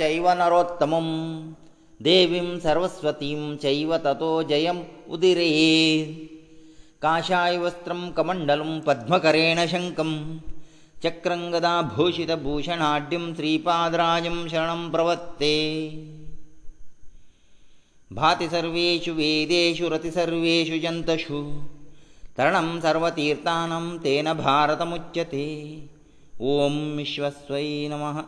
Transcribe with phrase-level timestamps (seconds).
[0.00, 1.08] ಚೈವ ನರೋತ್ತಮಂ
[2.06, 4.78] ದೇವಿಂ ಸರ್ವಸ್ವತೀಂ ಚೈವ ತತೋ ಜಯಂ
[5.14, 5.48] ಉದಿರೇ
[7.04, 10.12] ಕಾಶಾಯ ವಸ್ತ್ರಂ ಕಮಂಡಲಂ ಪದ್ಮಕರೇಣ ಶಂಕಂ
[11.04, 15.54] ಚಕ್ರಂಗದಾ ಭೂಷಿತ ಭೂಷಣಾಡ್ಯಂ ತ್ರಿಪಾದರಾಜಂ ಶರಣಂ ಪ್ರವತ್ತೆ
[18.18, 21.40] ಭಾತಿ ಸರ್ವೇಷು ವೇದೇಷು ರತಿ ಸರ್ವೇಷು ಜಂತಷು
[22.38, 25.46] ತರಣಂ ಸರ್ವತೀರ್ಥಾನಂ ತೇನ ಭಾರತ ಮುಚ್ಯತೆ
[26.52, 28.18] ಓಂ ವಿಶ್ವಸ್ವೈ ನಮಃ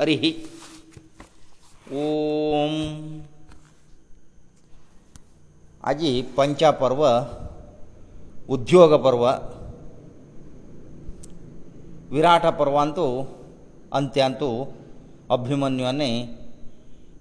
[0.00, 0.30] ಹರಿಹಿ
[2.02, 2.72] ओम
[5.88, 7.02] आजी पंचा पर्व
[8.54, 9.26] उद्योग पर्व
[12.14, 13.04] ವಿರಾಟ ಪರ್ವಂತು
[13.98, 14.48] ಅಂತ್ಯಂತು
[15.36, 16.10] ಅಭಿಮನ್ಯನೆ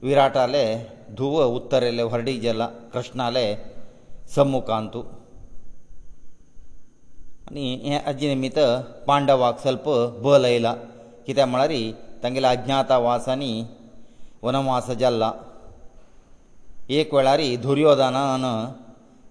[0.07, 0.61] ವಿರಾಟಲೆ
[1.19, 3.45] ಧುವ ಉತ್ತರಲೆ ಹೊರಡಿಜಲ ಕೃಷ್ಣಲೆ
[4.35, 5.01] ಸಮ್ಮುಖಾಂತು
[7.51, 7.63] ಅನಿ
[8.11, 8.59] ಅಜಿ ನಿಮಿತ
[9.07, 9.87] ಪಾಂಡವಾಕ್ ಸ್ವಲ್ಪ
[10.25, 10.67] ಬಲೈಲ
[11.27, 11.81] ಕಿತೆ ಮಳರಿ
[12.25, 13.51] ತಂಗಿಲ ಅಜ್ಞಾತ ವಾಸನಿ
[14.45, 15.23] ವನಮಾಸಜಲ್ಲ
[16.97, 18.47] ಏಕವಳಾರಿ ದುರ್ಯೋಧನನ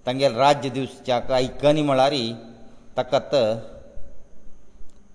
[0.06, 2.24] ತಂಗೇಲ ರಾಜ್ಯ ದಿವಸ ಜಾ ಕೈಕನಿ ಮಳಾರಿ
[2.96, 3.34] ತಕತ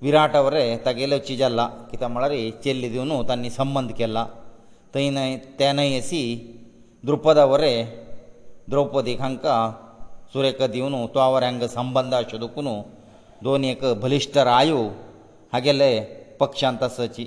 [0.05, 4.19] ವಿರಾಟವರೇ ತಗೇಲೇ ಛೀಜಲ್ಲ ಕಿತ ಮಳಾರಿ ಛೆಲ್ಲಿದಿವನು ತನ್ನಿ ಸಂಬಂಧಕೆಲ್ಲ
[4.93, 6.21] ತೈನೈ ತಾನೈಸಿ
[7.07, 7.73] ದ್ರೌಪದವರೇ
[8.71, 9.45] ದ್ರೌಪದಿ ಹಂಕ
[10.31, 12.75] ಸೂರೇಕ ದಿವನು ತೋವ ರ್ಯಾಂಗ ಸಂಬಂಧಾ ಶುದುಕುನು
[13.45, 14.81] ದೋನಿಕ ಭಲिष्टರ ಆಯೋ
[15.53, 15.91] ಹಾಗೆಲೇ
[16.41, 17.25] ಪಕ್ಷಾಂತ ಸಚಿ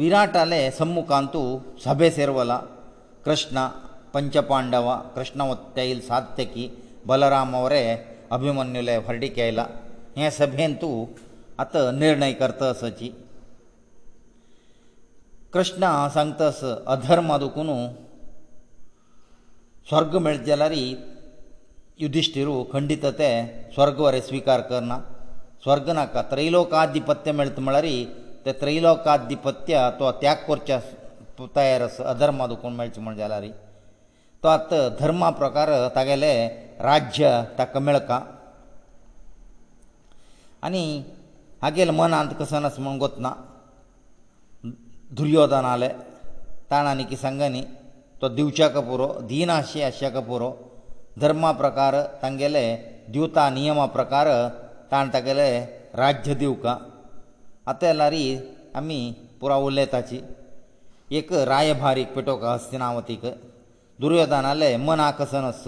[0.00, 1.40] ವಿರಾಟಲೆ ಸಮ್ಮುಖಾಂತು
[1.86, 2.52] ಸಭೆ ಸೇರವಲ
[3.26, 3.58] ಕೃಷ್ಣ
[4.14, 6.64] ಪಂಚಪಾಂಡವ ಕೃಷ್ಣ ಒತ್ತೈಲ್ ಸಾತ್ಯಕಿ
[7.10, 7.82] ಬಲರಾಮ ಅವರೇ
[8.36, 9.60] ಅಭಿಮನ್ಯುಲೆ ಹೊರಡಿಕೇಲ
[10.18, 10.90] ಹೇ ಸಭೆಂತು
[11.62, 13.08] ಅತ ನಿರ್ಣಯ ಕರ್ತಸಚಿ
[15.56, 15.84] ಕೃಷ್ಣ
[16.16, 16.60] ಸಂಗತಸ
[16.94, 17.78] ಅಧರ್ಮ ಅದುಕುನು
[19.90, 20.84] ಸ್ವರ್ಗ ಮೆಳ್ಜಲರಿ
[22.02, 23.30] ಯುಧಿಷ್ಠಿರು ಖಂಡಿತತೆ
[23.74, 24.94] ಸ್ವರ್ಗವರೆ ಸ್ವೀಕಾರ ಕರ್ನ
[25.64, 27.96] ಸ್ವರ್ಗನಕ ತ್ರೈಲೋಕಾಧಿಪತ್ಯ ಮೆಳ್ತಮಳರಿ
[28.44, 30.78] ते त्रैलोकाधिपत्य तो त्याग करच्या
[31.56, 33.48] तयार अधर्मा दुखोवन मेळचें म्हण जाला रे
[34.42, 38.20] तो आतां धर्मा प्रकार तागेलें राज्य ताका मेळका
[40.66, 40.82] आनी
[41.62, 43.32] हागेलें मन आंत कसन आस म्हण गोतना
[45.16, 45.88] दुर्योधन आले
[46.70, 47.64] ताणें आनी की सांग न्ही
[48.22, 50.52] तो दिवच्याक पुरो दिनाशी आशाक पुरो
[51.20, 52.64] धर्मा प्रकार तांगेले
[53.12, 54.28] दिवता नियमा प्रकार
[54.90, 55.64] ताणें तागेलें
[56.00, 56.76] राज्य दिवका
[57.70, 58.22] आतां लारी
[58.78, 58.98] आमी
[59.40, 60.18] पुरा उलयताची
[61.18, 63.24] एक रायभारीक पेटोवक हस्तिनावतीक
[64.02, 65.62] दुर्योधनाले मन आकसनस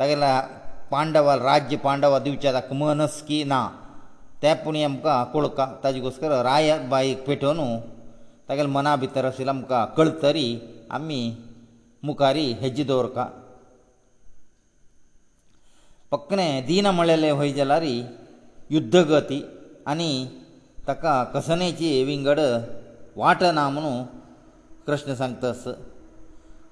[0.00, 0.34] तागेल्या
[0.90, 3.60] पांडवा राज्य पांडवा दिवचे ताका मनस की ना
[4.42, 7.76] त्या पुणी आमकां कळका ताजे गोस्कर राय बाईक पेटोवन
[8.48, 10.48] तागेले मना भितर आशिल्ले आमकां कळतरी
[10.96, 11.20] आमी
[12.06, 13.24] मुखारी हेजी दवरता
[16.10, 17.82] पक्कने दिना म्हळेले व्हय जाल्यार
[18.74, 19.42] युद्धगती
[19.90, 20.10] आनी
[20.88, 22.38] ताका कसनेची विंगड
[23.20, 23.92] वाट ना म्हणू
[24.86, 25.64] कृष्ण सांगतास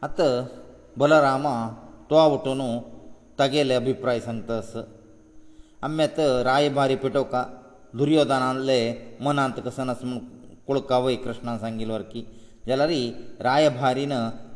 [0.07, 0.21] आत
[1.01, 1.55] बलरामा
[2.11, 2.61] तोवा उठून
[3.39, 4.71] तागेले अभिप्राय सांगतास
[5.87, 7.45] आम्यात रायबारी पेटोवका
[7.99, 8.81] दुर्योधनाले
[9.25, 10.19] मनांत कसनास म्हूण
[10.67, 12.25] कुळकावय कृष्णान सांगिल्ले वरकी
[12.67, 12.91] जाल्यार
[13.45, 14.13] रायभारीन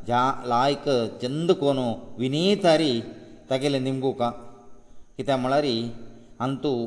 [0.07, 0.85] ज्या लायक
[1.23, 1.79] चंद कोन
[2.19, 3.01] विनीतारी
[3.51, 4.31] तागेले निंबुका
[5.19, 5.67] कित्याक म्हळ्यार
[6.45, 6.87] आनी तूं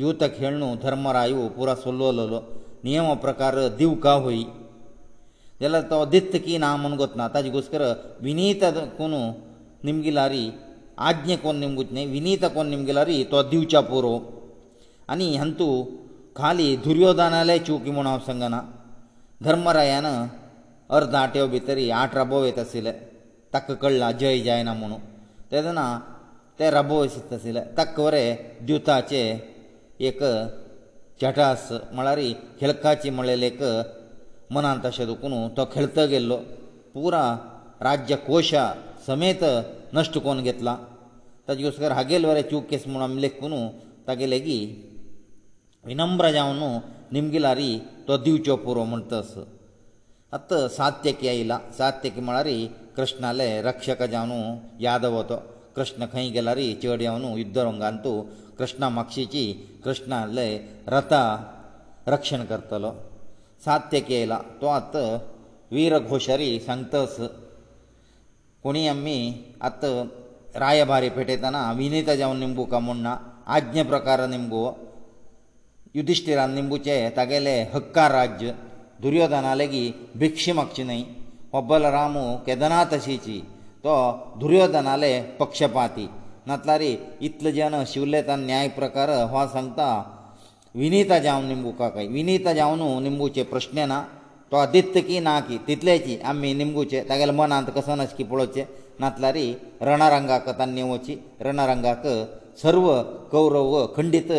[0.00, 2.38] ದ್ಯೂತ ಖೇಳ್ನು ಧರ್ಮರಾಯು ಪೂರ ಸೊಲ್ಲೋಲೋಲು
[2.86, 4.44] ನಿಯಮ ಪ್ರಕಾರ ದಿವ್ ಕಾ ಹೊಯ್
[5.66, 7.84] ಎಲ್ಲ ತೋ ದಿತ್ತ ಕೀ ನಾ ಮನ್ ಗೊತ್ತನಾ ತಾಜಿ ಗೋಸ್ಕರ
[8.26, 8.64] ವಿನೀತ
[8.98, 9.20] ಕೊನು
[9.86, 10.44] ನಿಮ್ಗಿಲಾರಿ
[11.08, 14.14] ಆಜ್ಞೆ ಕೊನ್ ನಿಮ್ಗುತ್ನೆ ವಿನೀತ ಕೊನ್ ನಿಮ್ಗಿಲಾರಿ ತೋ ದಿವ್ಚ ಪೂರೋ
[15.14, 15.68] ಅನಿ ಹಂತು
[16.40, 18.56] ಖಾಲಿ ದುರ್ಯೋಧನಾಲೆ ಚೂಕಿ ಮುಣಾವ್ ಸಂಗನ
[19.46, 20.08] ಧರ್ಮರಾಯನ
[20.96, 22.92] ಅರ್ಧ ಆಟ್ಯೋ ಭಿತರಿ ಆಟ ರಬೋ ವೇತಸಿಲೆ
[23.54, 24.98] ತಕ್ಕ ಕಳ್ಳ ಜಯ ಜಾಯನ ಮುನು
[25.52, 25.80] ತೇದನ
[26.58, 28.24] ತೆ ರಬೋ ವೇಸಿತ್ತಸಿಲೆ ತಕ್ಕವರೆ
[28.66, 29.22] ದ್ಯುತಾಚೆ
[30.08, 30.22] एक
[31.20, 32.18] चटास म्हळ्यार
[32.60, 33.62] खेळकाची म्हळ्यार एक
[34.54, 36.36] मनान तशें दुखून तो खेळत गेल्लो
[36.94, 37.22] पुरा
[37.82, 38.72] राज्य कोशा
[39.06, 39.44] समेत
[39.94, 40.76] नश्ट कोन घेतला
[41.48, 43.54] ताजे उसकर हागेल वरे चूकेस म्हूण आमी लेखून
[44.08, 44.98] तागे लेगीत
[45.86, 46.78] विनम्र जावन
[47.12, 47.78] निमगिलारी
[48.08, 49.32] तो दिवचो पुरो म्हणटस
[50.32, 52.48] आत सात्यकी आयला सात्यकी म्हळ्यार
[52.96, 55.42] कृष्णाले रक्षक जावन यादव तो
[55.76, 58.20] कृष्ण खंय गेल्यार चड येवन युद्ध रंगांतू
[58.58, 59.44] कृष्णा म्हापशेची
[59.84, 60.58] कृष्णा लय
[60.92, 61.22] रथा
[62.08, 62.92] रक्षण करतलो
[63.64, 64.96] सात्य केला तो आत
[65.72, 67.16] वीर घोशारी सांगतस
[68.62, 69.16] कोणी आमी
[69.68, 69.84] आत
[70.62, 73.16] रायभारी पेटयतना विनेता जावन निंबू का म्हूण ना
[73.56, 74.68] आज्ञ प्रकार निंबू
[75.94, 78.52] युधिश्टिरान निंबूचे तागेले हक्का राज्य
[79.02, 81.02] दुर्योधना लेगीत भिक्षी मागची न्हय
[81.52, 83.38] बब्बल रामू केदनाथ अशीची
[83.84, 83.92] तो
[84.40, 86.08] दुर्योधनाले पक्षपाती
[86.48, 86.82] नातल्यार
[87.26, 89.86] इतलो जेन शिवले तान न्याय प्रकार हो सांगता
[90.80, 93.98] विनीता जावन निंबुकाक विनीता जावन निंबूचे प्रश्न ना
[94.52, 98.64] तो दित्त की ना की तितलेची आमी निंबूचे तागेले मनांत कसो नासकी पळोवचे
[99.00, 99.38] नातल्यार
[99.88, 101.14] रणरंगाक तान नेवची
[101.46, 102.06] रणरंगाक
[102.62, 102.86] सर्व
[103.32, 104.32] कौरव खंडीत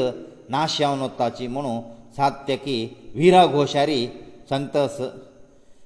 [0.56, 1.80] नाश जावन वताची म्हणून
[2.18, 2.76] सात्य की
[3.16, 4.06] विरा घोशारी
[4.50, 5.00] संतस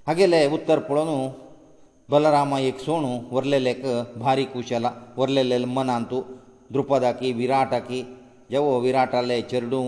[0.08, 1.28] हागेले उत्तर पळोवन
[2.12, 3.82] बलरामा एक सोणू वरलेलेक
[4.24, 6.22] भारी कुशला वरलेलेल मनान तूं
[6.74, 8.00] द्रुपदाकी विराटाकी
[8.52, 9.88] जवो विराटाले चेरडूव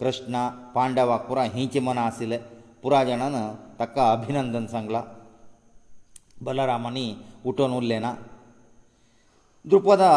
[0.00, 0.40] कृष्णा
[0.76, 2.38] पांडवाक पुरा हिंचे मनां आशिल्ले
[2.82, 3.34] पुराय जाणान
[3.80, 5.02] ताका अभिनंदन सांगलां
[6.46, 7.06] बलरामानी
[7.50, 8.10] उठोवन उरले ना
[9.70, 10.10] द्रुपदा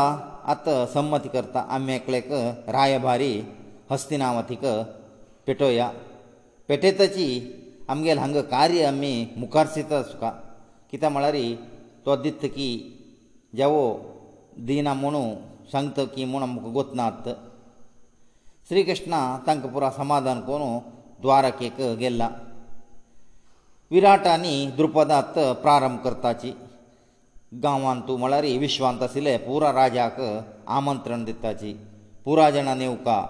[0.53, 2.27] आतां संमती करता आमी एकलेक
[2.77, 3.33] रायभारी
[3.91, 4.65] हस्तिनावतीक
[5.47, 5.87] पेटोया
[6.67, 7.27] पेटयताची
[7.93, 9.13] आमगेले हांगा कार्य आमी
[9.43, 10.29] मुखार सिता तुका
[10.93, 11.35] कित्या म्हळ्यार
[12.05, 12.67] तो दिता की
[13.57, 13.83] जेवो
[14.69, 15.21] दिना म्हणू
[15.71, 17.29] सांगत की म्हूण आमकां गोतनात
[18.69, 20.77] श्री कृष्णा तांकां पुरो समाधान करून
[21.21, 22.29] द्वारकेक गेल्ला
[23.91, 26.51] विराट आनी द्रुपदांत प्रारंभ करताची
[27.63, 30.21] गांवांत तूं म्हळ्यार विश्वांत आशिल्ले पुरा राजाक
[30.67, 31.73] आमंत्रण दिताची
[32.25, 33.21] पुरा जाणांनी उका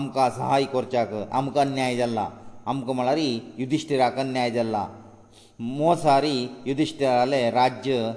[0.00, 2.28] आमकां सहाय करच्याक आमकां अन्याय जाला
[2.66, 3.18] आमकां म्हळ्यार
[3.60, 4.86] युधिश्टिराक अन्याय जाला
[5.60, 8.14] मोसारी युधिश्टराले राज्य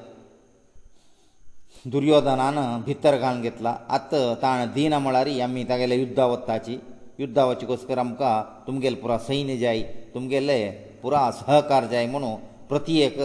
[1.92, 2.56] दुर्योधनान
[2.86, 6.78] भितर घालून घेतला आतां ताण दिना म्हळ्यार आमी तागेले युद्धा वताची
[7.20, 9.82] युद्धा वचचे कसकर आमकां तुमगेले पुरो सैन्य जाय
[10.14, 10.60] तुमगेले
[11.02, 12.36] पुरा सहकार जाय म्हणून
[12.70, 13.18] प्रत्येक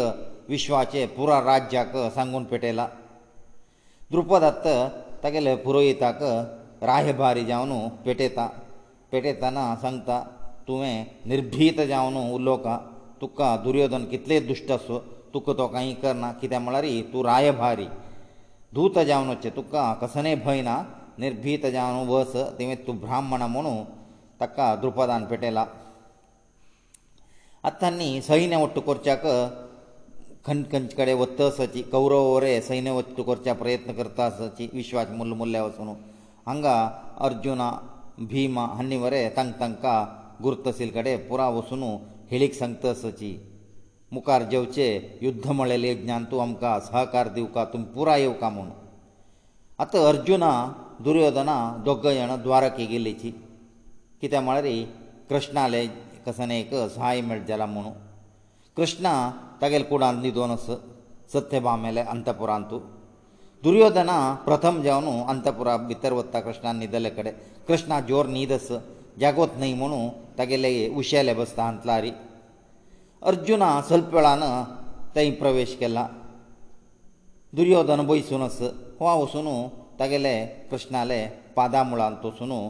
[0.49, 2.87] विश्वाचे पुरा राज्याक सांगून पेटयला
[4.11, 4.69] द्रुपदात्त
[5.25, 6.23] तागेले पुरोहिताक
[6.83, 7.73] राहेबारी जावन
[8.05, 8.47] पेटयता
[9.13, 10.23] पेटयताना सांगता
[10.69, 12.79] तुवें निर्भीत जावन उलोवका
[13.21, 14.87] तुका दुर्योधन कितले दुश्ट आस
[15.33, 17.87] तुका तो कांय करना कित्याक म्हळ्यार तूं रायभारी
[18.75, 20.77] धूत जावन वचचें तुका कसले भंय ना
[21.23, 23.75] निर्भीत जावन वस तेवें तूं ब्राह्मण म्हणू
[24.41, 25.65] ताका द्रुपदान पेटयला
[27.71, 29.27] आतांनी सैन्य वट्ट करच्याक
[30.47, 35.63] खंड खंच कडेन वतसाची कौरव वरे सैन्य वट्ट करच्या प्रयत्न करता आसाची विश्वास मुल्ल मुल्ल्या
[35.65, 35.89] वचून
[36.47, 36.75] हांगा
[37.27, 37.71] अर्जुना
[38.31, 40.05] भिमा हांणी वरे तांकां तांकां
[40.43, 41.83] गुरुतसील कडेन पुरा वचून
[42.35, 43.29] हेळीक सांगता सची
[44.13, 44.87] मुखार जेवचे
[45.23, 48.71] युध्द म्हळेले ज्ञान तूं आमकां सहकार दिवका तुमी पुराय येवका म्हूण
[49.83, 50.51] आतां अर्जुना
[51.05, 51.55] दुर्योधना
[51.85, 53.31] दोग जाणां द्वारकी गेल्लीची
[54.23, 54.69] कित्याक म्हळ्यार
[55.31, 55.85] कृष्णाले
[56.27, 57.91] कसाने एक सहाय मेळ जाला म्हुणू
[58.77, 59.15] कृष्णा
[59.63, 60.67] तागेले कुडान न्हिदोन आस
[61.35, 62.75] सत्यभा मेले अंतपुरांत
[63.65, 67.35] दुर्योधना प्रथम जावन अंतपुरा भितर वता कृष्णान न्हिदले कडेन
[67.69, 68.69] कृष्णा जोर न्हिद आस
[69.21, 70.07] जागोत न्हय म्हुणू
[70.39, 70.71] ತಗೆಲೆ
[71.01, 72.13] ಉಶೇಲೆ ಬಸ್ತಾ ಅಂತಲಾರಿ
[73.31, 74.45] ಅರ್ಜುನ ಸ್ವಲ್ಪ ವೇಳಾನ
[75.15, 76.01] ತೈ ಪ್ರವೇಶ ಕೆಲ್ಲ
[77.59, 78.59] ದುರ್ಯೋಧನ ಬೈಸುನಸ
[79.01, 79.55] ಹೋ ಹೋಸುನು
[80.01, 80.35] ತಗೆಲೆ
[80.71, 81.19] ಕೃಷ್ಣಾಲೆ
[81.57, 82.61] ಪಾದಾಮುಳ ಅಂತೋಸುನು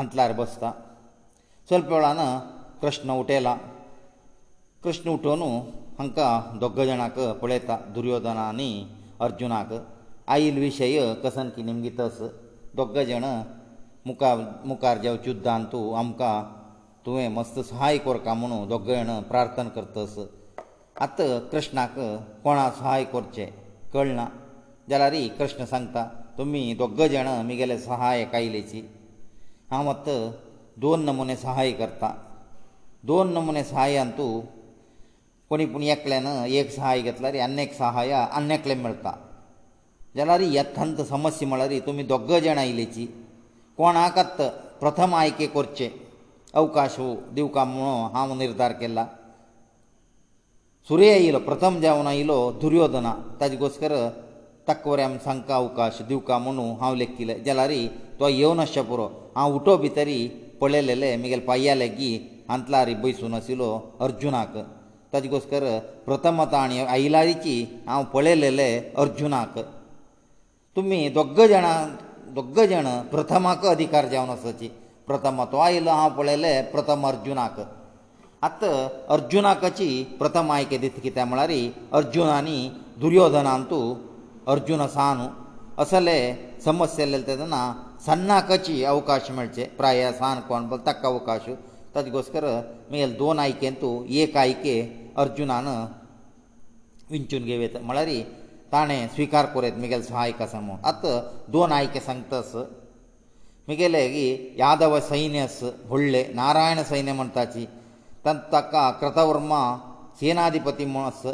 [0.00, 0.70] ಅಂತಲಾರಿ ಬಸ್ತಾ
[1.68, 2.22] ಸ್ವಲ್ಪ ವೇಳಾನ
[2.82, 3.48] ಕೃಷ್ಣ ಉಟೇಲ
[4.84, 5.50] ಕೃಷ್ಣ ಉಟೋನು
[6.02, 6.18] ಅಂಕ
[6.60, 8.70] ದೊಗ್ಗ ಜನಕ ಪೊಳೇತ ದುರ್ಯೋಧನಾನಿ
[9.26, 9.72] ಅರ್ಜುನಾಕ
[10.34, 12.28] ಆಯಿಲ್ ವಿಷಯ ಕಸನ್ಕಿ ನಿಮಗಿತಸ
[12.78, 13.26] ದೊಗ್ಗ ಜನ
[14.08, 14.22] ಮುಖ
[14.68, 16.20] ಮುಖಾರ್ ಜಾವ ಚುದ್ದಾಂತು ಅಮಕ
[17.04, 20.18] तुवें मस्त सहाय कोर का म्हणून दोग जाण प्रार्थन करतस
[21.04, 21.94] आतां कृष्णाक
[22.44, 23.46] कोणा सहाय करचें
[23.92, 24.26] कळना
[24.90, 26.04] जाल्यार कृष्ण सांगता
[26.38, 28.82] तुमी दोग जाण म्हगेले सहाय कायलेची
[29.70, 30.18] हांव आतां
[30.80, 32.12] दोन नमुने सहाय करता
[33.10, 34.40] दोन नमुने सहाय्यान तूं
[35.50, 39.12] कोणी पूण एकल्यान एक सहाय घेतल्यार अन्नेक सहाय अन्नेकले मेळटा
[40.16, 43.06] जाल्यार यथंत समस्या म्हळ्यार तुमी दोग जाण आयलेची
[43.76, 44.42] कोणाक आत्त
[44.80, 45.88] प्रथम आयके करचें
[46.58, 46.96] अवकाश
[47.34, 49.06] दिवका म्हणून हांव निर्धार केला
[50.88, 53.92] सुर्य येयलो प्रथम जेवण आयलो दुर्योधना ताजे घोस्कर
[54.68, 57.72] तकवऱ्यान सांगता अवकाश दिवका म्हणून हांव लेखिल्लें जाल्यार
[58.20, 60.26] तो येवन आसचे पुरो हांव उठो भितरी
[60.60, 62.12] पळयलेले म्हगेले पाया लेगी
[62.48, 63.70] हांतला रे बसून आशिल्लो
[64.04, 64.56] अर्जुनाक
[65.12, 65.64] ताजे घोस्कर
[66.06, 68.68] प्रथमता आनी आयिल्लारीची हांव पळयलेले
[69.02, 69.58] अर्जुनाक
[70.76, 71.88] तुमी दोग जाणां
[72.34, 74.68] दोग जाण प्रथमाक अधिकार जावन आसाची
[75.10, 77.56] ಪ್ರಥಮ ತಾಯಿ ಲಹಾ ಪೊಳೆಲೆ ಪ್ರಥಮ ಅರ್ಜುನಾಕ
[78.46, 78.64] ಅತ್ತ
[79.14, 79.88] ಅರ್ಜುನಾಕಚಿ
[80.20, 81.62] ಪ್ರಥಮ ಐಕೇ ದಿತಿಕ್ಕೆ ತಮಳರಿ
[81.98, 82.58] ಅರ್ಜುನಾನಿ
[83.02, 83.80] ದುರ್ಯೋಧನಂತು
[84.52, 85.26] ಅರ್ಜುನ ಸಾನು
[85.84, 86.18] ಅಸಲೇ
[86.68, 87.56] ಸಮಸ್ಯೆ ಎಲ್ಲ ತದನ
[88.06, 91.44] ಸನ್ನಾಕಚಿ ಅವಕಾಶ ಮಳ್ಜೆ ಪ್ರಾಯಸಾನ್ कोण বলತಕ್ಕ ಅವಕಾಶ
[91.94, 92.46] ತದಗಸ್ಕರ
[92.92, 93.90] ಮгел 2 ಐಕೇಂತು
[94.24, 94.74] 1 ಐಕೇ
[95.24, 95.68] ಅರ್ಜುನನ
[97.12, 98.18] winchun gevetha ಮಳರಿ
[98.74, 101.04] ತಾನೆ ಸ್ವೀಕಾರ ಕೊರೆದ್ ಮгел ಸಹಾಯಕ ಸಮ ಅತ್ತ
[101.56, 102.50] 2 ಐಕೇ ಸಂತಸ
[103.70, 104.26] ಮಿಗಲೇಗಿ
[104.62, 107.64] ಯಾದವ ಸೈನ್ಯಸು ಹುಳ್ಳೆ ನಾರಾಯಣ ಸೈನ್ಯಮಂಟಾಚಿ
[108.26, 109.52] ತಂತಕ ಕೃತವರ್ಮ
[110.20, 111.28] ಸೇನಾಧಿಪತಿ ಮಾಸ್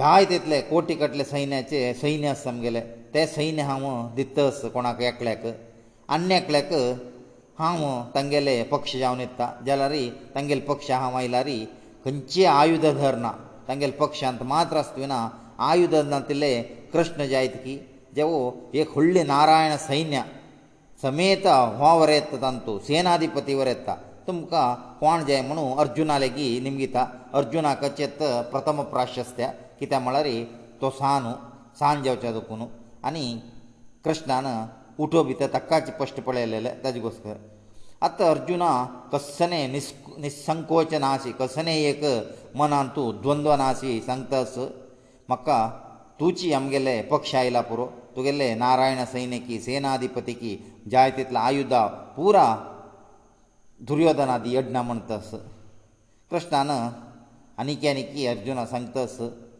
[0.00, 2.82] ಜಾಯಿತೆತ್ಲೆ ಕೋಟಿಕಟಲೆ ಸೈನ್ಯಚೆ ಸೈನ್ಯಸ್ ಸಮಗಲೇ
[3.14, 3.84] ತೈ ಸೈನ್ಯಾಮ
[4.16, 5.50] ದಿತ್ತುಸ್ কোಣಕ್ಯಾಕ್ಲ್ಯಾಕ್
[6.16, 6.76] ಅನ್ಯಕಲ್ಯಾಕ್
[7.60, 7.80] ಹಾಮ
[8.16, 10.04] ತಂಗೆಲೆ ಪಕ್ಷ್ಯಾವನಿತ ಜಲರಿ
[10.36, 11.58] ತಂಗೆಲ್ ಪಕ್ಷಾ ಹಮೈಲಾರಿ
[12.04, 13.26] ಕಂಚಿ ಆಯುಧ ಧರ್ನ
[13.70, 15.16] ತಂಗೆಲ್ ಪಕ್ಷಾಂತ ಮಾತ್ರಸ್ತವಿನ
[15.70, 16.52] ಆಯುಧದಂತિલે
[16.92, 17.74] ಕೃಷ್ಣ ಜಾಯಿತಕಿ
[18.18, 18.30] ಜವ
[18.80, 20.18] ಏಕ್ ಹುಳ್ಳೆ ನಾರಾಯಣ ಸೈನ್ಯ
[21.04, 21.46] ಸಮೀತ
[21.80, 23.90] ಹೋವರೆತ್ತಂತು ಸೇನಾಧಿಪತಿವರೆತ್ತ
[24.26, 24.52] ತುಮ್ಕ
[25.00, 26.96] ಕೋಣಜಯಮಣು ಅರ್ಜುನನlegi ನಿಮಿಗಿತ
[27.38, 29.46] ಅರ್ಜುನಕಚೆತ ಪ್ರಥಮ ಪ್ರಾಸಸ್ಯ
[29.78, 30.34] ಕಿ ತಮಳರಿ
[30.80, 31.32] ತೋಸಾನು
[31.80, 32.66] ಸಾಂಜವಚದಕುನು
[33.08, 33.24] ಅನಿ
[34.06, 34.48] ಕೃಷ್ಣನ
[35.04, 37.26] ಉಟೋಬಿತ ತಕ್ಕಾಚಿ ಪಷ್ಟಪಳಯಲೆಲ ದಜಿಗಸ್ಕ
[38.06, 38.64] ಅತ ಅರ್ಜುನ
[39.12, 39.60] ಕಸ್ಸನೆ
[40.22, 42.04] ನಿ ಸಂಕೋಚನಾಸಿ ಕಸ್ಸನೆ ಏಕ
[42.60, 44.62] ಮನಂತು ದ್ವಂದನಾಸಿ ಸಂತಸ್
[45.32, 45.48] ಮಕ್ಕ
[46.20, 47.84] туಚಿ ಅಮ್ಗೆಲೆ ಎಪಕ್ಷೈಲಾಪುರು
[48.16, 50.52] ತೊಗೆಲ್ಲೆ ನಾರಾಯಣ ಸೈನಿಕಿ ಸೇನಾಧಿಪತಿಕಿ
[50.92, 51.74] ಜಾಯಿತಿತಲ ಆಯುಧ
[52.16, 52.36] ಪೂರ
[53.88, 55.30] ದುರ್ಯೋಧನನದಿ ಅಡಣಮಂತಸ
[56.30, 56.72] ಕೃಷ್ಣನ
[57.62, 59.16] ಅನಿಕ್ಯಾನಿಕೆ ಅರ್ಜುನ ಸಂಕ್ತಸ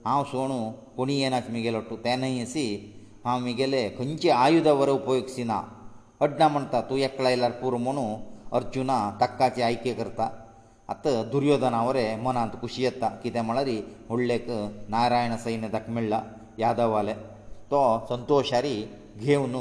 [0.06, 0.58] ಹಾ ಸೋಣು
[0.98, 2.64] ಕೊನಿ ಏನಕ್ ಮಿಗೆ ಲೊಟ್ಟು ತಾನೈಸಿ
[3.26, 5.56] ಹಾಮಿ ಗೆಲೆ ಕಂಚಿ ಆಯುಧವರ ಉಪಯೋಗ シナ
[6.24, 8.06] ಅಡಣಮಂತಾ ತು ಏಕಳೈಲಾರ್ ಪೂರ ಮನೋ
[8.58, 8.92] ಅರ್ಜುನ
[9.22, 10.26] ದಕ್ಕಾಚಿ ಐಕೆ ಕರ್ತಾ
[10.94, 13.78] ಅತ ದುರ್ಯೋಧನಾವರೆ ಮನಂತ ಖುಷಿಯತ್ತ ಕಿದೆ ಮಳರಿ
[14.16, 14.36] ಒಳ್ಳೆ
[14.96, 16.14] ನಾರಾಯಣ ಸೈನದಕ ಮಿಳ್ಳ
[16.64, 17.14] ಯಾದವಾಲೆ
[17.72, 18.74] तो संतोशारी
[19.24, 19.54] घेवन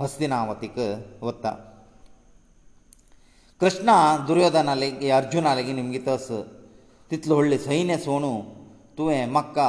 [0.00, 0.74] हस्तिनावतीक
[1.26, 1.50] वता
[3.60, 3.94] कृष्णा
[4.28, 6.26] दुर्योधना लेगीत अर्जुना लेगीत निमगीत अस
[7.10, 8.32] तितलो व्हडले सैन्य सोणू
[8.98, 9.68] तुवें म्हाका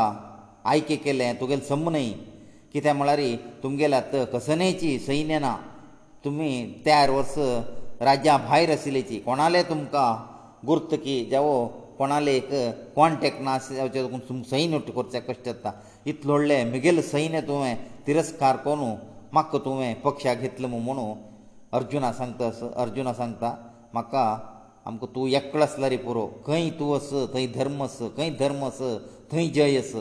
[0.71, 2.09] आयके केलें तुगेलें सम न्हय
[2.73, 3.21] कित्याक म्हळ्यार
[3.63, 3.99] तुमगेल्या
[4.33, 5.55] कसनेची सैन्य ना
[6.25, 6.49] तुमी
[6.85, 7.35] तयार वर्स
[8.09, 10.09] राज्या भायर आशिल्लेची कोणाले तुमकां
[10.67, 11.55] गुर्त की जावो
[11.97, 12.49] कोणाले एक
[12.95, 15.71] कॉन्टेक्ट ना जावचे तुमी सैन्य करचे कश्ट जाता
[16.07, 18.95] इतलोडले म्हगेल सैन्य तुवें तिरस्कार करून
[19.33, 21.13] म्हाका तुवें पक्षाक घेतलो म्हणून
[21.77, 22.49] अर्जुना सांगता
[22.81, 23.53] अर्जुना सांगता
[23.93, 24.23] म्हाका
[24.87, 28.77] आमकां तूं एकलो आसलो रे पुरो खंय तूं आस थंय धर्म आस खंय धर्म आस
[29.31, 29.91] थंय जय आस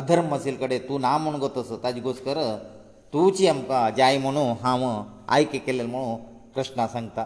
[0.00, 2.38] अधर्म आशिल् कडेन तूं ना म्हूण गो तस ताजे घोस्कर
[3.12, 4.84] तुवची आमकां जाय म्हणू हांव
[5.36, 6.16] आयक केलें म्हणू
[6.56, 7.24] कृष्णा सांगता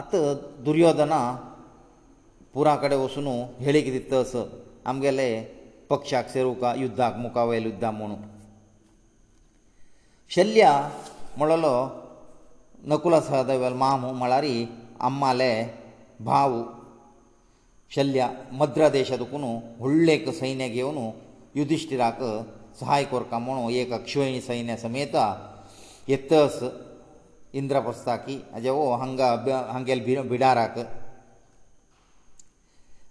[0.00, 0.24] आतां
[0.64, 1.20] दुर्योधना
[2.54, 3.28] पुरा कडेन वचून
[3.60, 4.36] हेळीक दिता तस
[4.92, 5.28] आमगेले
[5.92, 8.16] ಪಕ್ಷಾಕ್ಷೆರوں ಕಾ ಯುದ್ಧಾಕ muka va yuddhamonu
[10.36, 10.62] शಲ್ಯ
[11.40, 11.74] ಮೊಳಲೋ
[12.90, 14.56] ನಕುಲ ಸಹದವಲ್ ಮಾಮ ಮಳಾರಿ
[15.08, 15.52] ಅಮ್ಮಲೆ
[16.28, 16.60] ಬಾವು
[17.94, 18.20] शಲ್ಯ
[18.60, 19.50] ಮದ್ರ ದೇಶದಕೂನು
[19.82, 21.04] ಹುಳ್ಳೇಕ ಸೈನ್ಯಗಿಯೋನು
[21.58, 22.20] ಯುಧಿಷ್ಠಿರಾಕ
[22.80, 25.24] ಸಹಾಯಕೋರ್ಕ ಮಣೋ ಏಕ ಕ್ಷೋಯಿನ ಸೈನ್ಯ ಸಮೇತಾ
[26.12, 26.56] येतەس
[27.60, 29.20] ಇಂದ್ರಪಸ್ಥಾಕಿ ಅಜೋ অহಂಗ
[29.74, 29.94] ಹಂಗೆ
[30.32, 30.76] ಬಿಡಾರಕ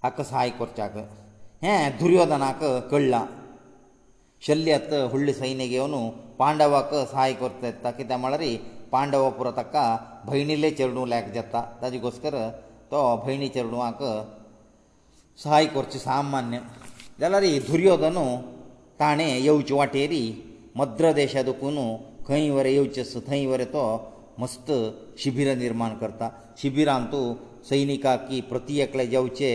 [0.10, 0.96] ಅಕ ಸಹಾಯಕೋರ್ಚಕ
[1.66, 2.60] हें दुर्योधनाक
[2.92, 3.24] कळ्ळां
[4.48, 5.94] शल्यत हुळ्ळ सैन्य घेवन
[6.40, 8.44] पांडवाक सहाय करता येता कित्याक म्हळ्यार
[8.92, 9.84] पांडव पुरो ताका
[10.26, 12.36] भयणीले चेडूं लायक जाता ताजे घोसकर
[12.92, 14.04] तो भयणी चेडवाक
[15.44, 16.60] सहाय करचे सामान्य
[17.20, 18.20] जाल्यार दुर्योधन
[19.00, 20.24] ताणें येवचे वाटेरी
[20.82, 21.78] मद्र देशा दुखून
[22.28, 23.84] खंय वरें येवचे आसा थंय वरें तो
[24.40, 24.72] मस्त
[25.24, 26.30] शिबीर निर्माण करता
[26.62, 27.16] शिबिरांत
[27.70, 29.52] सैनिकाक की प्रती एकले जेवचे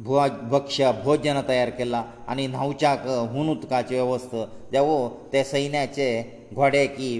[0.00, 4.96] भक्ष्य भोजन तयार केला आनी न्हांवच्याक हून उदकाची वेवस्था देवो
[5.32, 6.08] ते सैन्याचे
[6.54, 7.18] घोडे की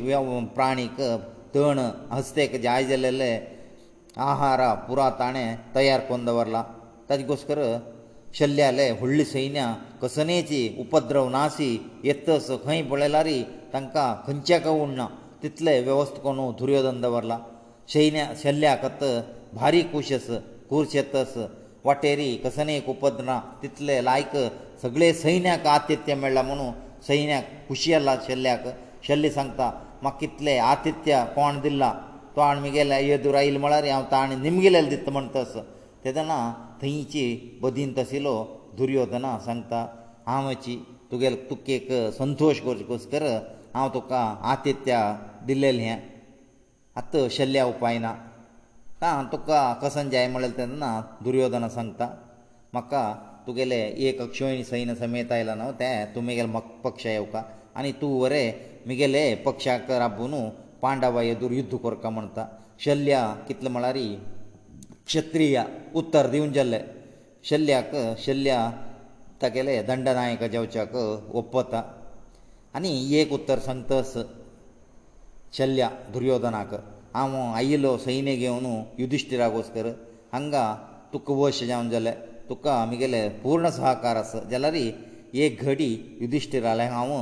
[0.55, 1.01] प्राणीक
[1.55, 1.79] तण
[2.11, 3.31] हस्तेक जे आयजलेले
[4.17, 6.63] आहार पुरो ताणें तयार करून दवरला
[7.11, 7.63] ताजे घोस्कर
[8.39, 11.73] शल्ल्याले व्हडले सैन्या कसनेची उपद्रव नासी
[12.05, 15.07] येतस खंय पळयलारी तांकां खंयच्या कवूण ना
[15.43, 17.39] तितले वेवस्था करून दुर्योधन दवरला
[17.93, 18.87] सैन्या शल्ल्याक
[19.55, 20.31] भारी कुशस
[20.71, 21.39] कुर्श येतस
[21.87, 24.33] वाटेरी कसनेक उपद्रा तितले लायक
[24.83, 26.71] सगळे सैन्याक आतिथ्य मेळ्ळा म्हणून
[27.07, 28.67] सैन्याक खुशी आला शल्ल्याक
[29.07, 29.67] शल्ले सांगता
[30.03, 31.93] म्हाका कितले आतिथ्य कोण दिल्ला
[32.37, 35.55] तो आनी गेल्या येदूर आयलो म्हळ्यार हांव ताणें निमगेलें दिता म्हण तस
[36.05, 36.37] तेदना
[36.83, 37.25] थंयची
[37.63, 38.35] बदीन तशिलो
[38.79, 39.87] दुर्योधना सांगता
[40.27, 40.77] हांवची
[41.13, 43.23] तुगेले तुकेक संतोश करचे कस कर
[43.75, 44.21] हांव तुका
[44.53, 45.03] आतिथ्या
[45.47, 45.97] दिल्लेलें हें
[46.97, 48.15] आतां शल्ल्या उपाय ना
[49.03, 50.89] ना तुका कसन जाय म्हणलें तेन्ना
[51.25, 52.07] दुर्योधना सांगता
[52.75, 53.03] म्हाका
[53.47, 57.43] तुगेले एक अक्षोणी सैन्य समेत आयला न्हू ते तुमी गेले म्हाका पक्ष येवका
[57.79, 58.43] आनी तूं वरे
[58.87, 60.35] म्हगेले पक्षाक राबून
[60.83, 62.45] पांडवा येदूर युध्द कोरका म्हणटा
[62.85, 63.99] शल्या कितले म्हळ्यार
[65.07, 65.65] क्षत्रिया
[66.01, 66.81] उत्तर दिवन जाल्ले
[67.51, 67.95] शल्याक
[68.27, 68.59] शल्या
[69.43, 70.97] तागेले दंडनायक जेवच्याक
[71.41, 71.83] ओपता
[72.79, 74.17] आनी एक उत्तर सांगतस
[75.59, 76.75] शल्या दुर्योधनाक
[77.15, 78.67] हांव आयिल्लो सैन्य घेवन
[78.99, 79.87] युधिश्टिराक वचकर
[80.33, 80.63] हांगा
[81.13, 82.15] तुका वश जावन जालें
[82.49, 84.75] तुका आमगेले पूर्ण सहकार आस जाल्यार
[85.47, 85.91] एक घडी
[86.21, 87.13] युधिश्टिराले हांव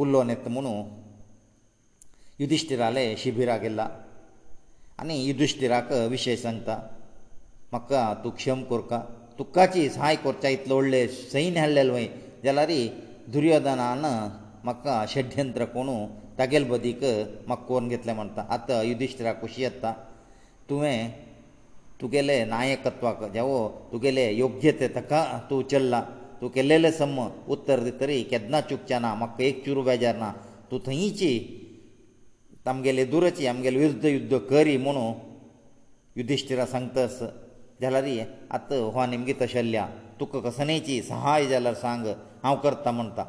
[0.00, 0.98] उरलोन येता म्हणून
[2.40, 3.88] युधिश्टिराले शिबिराक गेला
[4.98, 6.78] आनी युधिश्टिराक विशय सांगता
[7.72, 9.00] म्हाका तूं क्षम कोरका
[9.38, 12.06] तुकाची सहाय कोरचां इतलें व्हडलें सैन्य हाडलेलें वय
[12.44, 12.70] जाल्यार
[13.32, 14.04] दुर्योधनान
[14.64, 15.94] म्हाका षड्यंत्र कोणू
[16.40, 17.00] तागेल बदीक
[17.48, 19.92] म्हाका कोण घेतलें म्हणटा आतां युधिश्टिराक खुशी येता
[20.68, 20.98] तुवें
[22.00, 23.58] तुगेले नायकत्वाक देवो
[23.92, 25.20] तुगेले योग्य ते ताका
[25.50, 26.00] तूं चल्ला
[26.40, 27.18] तूं केल्लेले सम
[27.54, 30.28] उत्तर दितरी केदना चुकचें ना म्हाका एक चुरू बेजार ना
[30.70, 31.32] तूं थंयची
[32.72, 35.04] आमगेले दुरची आमगेले विरुद्ध युद्ध करी म्हुणू
[36.18, 37.18] युधिश्टिरा सांगतास
[37.82, 38.06] जाल्यार
[38.56, 39.84] आतां हो निमगे तशेल्या
[40.20, 42.06] तुका कसनेची सहाय जाल्यार सांग
[42.44, 43.24] हांव करता म्हणटा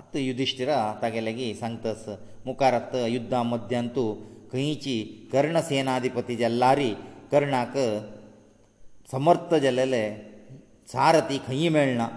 [0.00, 2.02] आत्त युधिश्टिरा तागे लेगीत सांगतास
[2.46, 4.14] मुखार आत्त युध्दा मध्यान तूं
[4.52, 4.94] खंयची
[5.32, 6.88] कर्ण सेनाधिपती जे लारी
[7.32, 7.74] कर्णाक
[9.12, 10.02] समर्थ जालेले
[10.92, 12.08] सारथी खंयी मेळना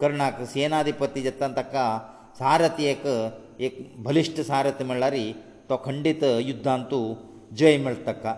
[0.00, 1.86] कर्णाक सेनाधिपती जेतना ताका
[2.38, 3.06] सारथयेक
[3.68, 3.74] एक
[4.06, 5.16] बलिश्ट सारथी म्हणल्यार
[5.70, 7.14] तो खंडीत युध्दांत तूं
[7.58, 8.34] जय मेळटा ताका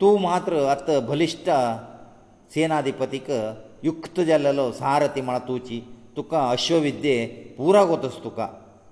[0.00, 1.50] तूं मात्र आत्त बलिश्ट
[2.54, 3.30] सेनाधिपतीक
[3.90, 5.80] युक्त जाल्लेलो सारथी म्हळ्यार तुजी
[6.16, 7.16] तुका अश्वविद्ये
[7.56, 8.44] पुराक वतस तुका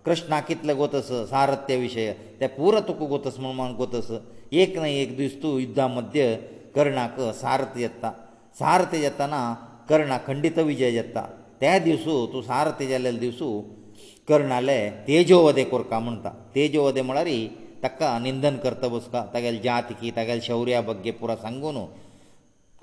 [0.06, 4.10] कृष्णाक कितले गोतस सारथ्या विशय ते पुरो तुका गोतस म्हूण म्हण गोतस
[4.62, 6.26] एक न एक दीस तूं युध्दा मध्ये
[6.74, 8.10] कर्णाक सारथ येता
[8.60, 9.40] सारथ येताना
[9.88, 11.22] कर्णाक खंडित विजय जाता
[11.60, 13.48] त्या दिसू तूं सारथ जाल्लेले दिसू
[14.28, 14.78] कर्णाले
[15.08, 17.28] तेजोवदे कोरका म्हणटा तेजोवदे म्हळ्यार
[17.82, 21.84] ताका निंदन करता बसका तागेले जातकी तागेले शौर्या बग्गे पुरो सांगून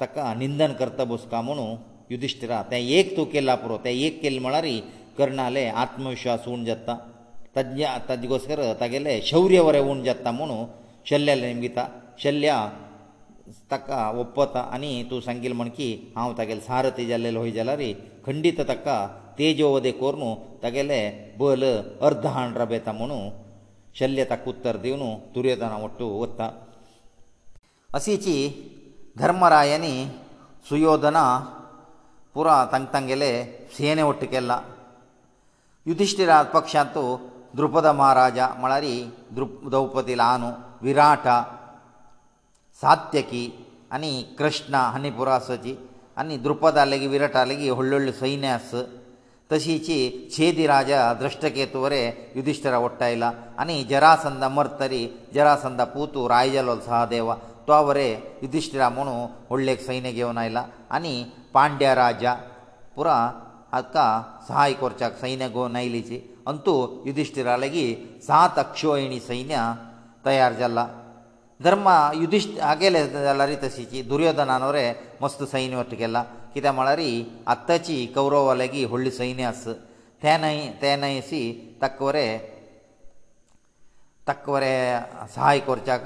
[0.01, 1.75] ताका निंदन करता बसका म्हणून
[2.11, 4.65] युधिश्टिरा तें एक तूं केला पुरो तें एक केलें म्हळ्यार
[5.17, 6.93] कर्णाले आत्मविश्वास उण जाता
[7.57, 10.57] तज्ञा ताजे गोसर तागेलें शौर्य वरें उण जाता म्हुणू
[11.09, 11.83] शल्ल्याले निमगिता
[12.23, 12.57] शल्ल्या
[13.71, 17.83] ताका ओप्पता आनी तूं सांगिल्लें म्हण की हांव तागेलें सारथी जाल्लेलो हय जाल्यार
[18.25, 18.97] खंडीत ताका
[19.39, 20.23] तेजोवदे कोरून
[20.63, 21.05] तागेलें
[21.39, 21.63] बल
[22.07, 23.19] अर्ध हाण रब येता म्हुणू
[23.99, 25.01] शल्ल्य ताका उत्तर दिवन
[25.35, 26.49] दुर्योधना वट्टू वता
[27.99, 28.35] अशीची
[29.21, 29.95] धर्मरायनी
[30.69, 31.23] सुयोधना
[32.35, 33.31] ಪುರ ತಂಗ್ ತಂಗ್ ಗೆಲೇ
[33.77, 34.53] ಸೇನೆ ಒಟ್ಟಕಲ್ಲ
[35.89, 37.03] ಯುಧಿಷ್ಠಿರ ಪಕ್ಷಾತೂ
[37.57, 38.93] ಧ್ರુપದ ಮಹಾರಾಜ ಮಳಾರಿ
[39.35, 40.49] ಧ್ರುಪ ದೌಪತಿ ಲಾನು
[40.85, 41.25] ವಿರಾಟ
[42.81, 43.43] ಸಾತ್ಯಕಿ
[43.95, 45.73] ಅನಿ ಕೃಷ್ಣ ಅನಿ ಪುರಾಸಜಿ
[46.21, 48.87] ಅನಿ ಧ್ರુપದ ಅಲ್ಲಿಗೆ ವಿರಟ ಅಲ್ಲಿಗೆ ಹೊಳ್ಳೊಳ್ಳೆ ಸೈನ್ಯ アス
[49.51, 49.97] ತಸೀಚೆ
[50.35, 52.01] ಛೇದಿ ರಾಜ ಅದ್ರಷ್ಟಕೇತುವರೇ
[52.37, 53.25] ಯುಧಿಷ್ಠರ ಒಟ್ಟ ಇಲ್ಲ
[53.61, 55.03] ಅನಿ ಜರಸಂದ ಮರ್ತರಿ
[55.37, 57.35] ಜರಸಂದ ಪೂತು ರಾಯಲ್ ಸಾಹೇವಾ
[57.79, 58.07] ಆವರೇ
[58.43, 59.15] ಯದಿದಿಷ್ಠಿರಮನು
[59.53, 60.59] ಒಳ್ಳೆ ಸೈನ್ಯಗವನ ಇಲ್ಲ
[60.97, 61.13] ಅನಿ
[61.55, 62.25] ಪಾಂಡ್ಯ ರಾಜ
[62.95, 63.09] ಪುರ
[63.79, 64.05] ಅತ್ತಾ
[64.47, 66.17] ಸಹಾಯikorಚಕ ಸೈನ್ಯಗೊ ನೈಲಿಚಿ
[66.51, 66.73] ಅಂತು
[67.09, 67.85] ಯದಿದಿಷ್ಠಿರ ಅಲಗೆ
[68.29, 69.57] 7 ಅಕ್ಷೋಯಣಿ ಸೈನ್ಯ
[70.27, 70.79] ತಯಾರಜಲ್ಲ
[71.65, 71.87] ಧರ್ಮ
[72.21, 73.01] ಯದಿದಿಷ್ಠ ಹಾಗೆಲೇ
[73.41, 74.85] ಲರಿತಸಿಚಿ ದುರ್ಯೋಧನನವರೇ
[75.23, 76.19] ಮಸ್ತ ಸೈನ್ಯ ಒತ್ತಿಗೆಲ್ಲ
[76.53, 77.11] ಕಿತೆ ಮಳರಿ
[77.53, 79.67] ಅತ್ತಾಚಿ ಕೌರವ ಅಲಗೆ ಹುಳ್ಳಿ ಸೈನ್ಯ ಅಸ್
[80.23, 81.41] ತೇನೈ ತೇನೈಸಿ
[81.83, 82.25] ತಕವರೇ
[84.33, 84.73] ಅಕ್ಕವರೇ
[85.35, 86.05] ಸಹಾಯಿ ಕೊర్చಾಕ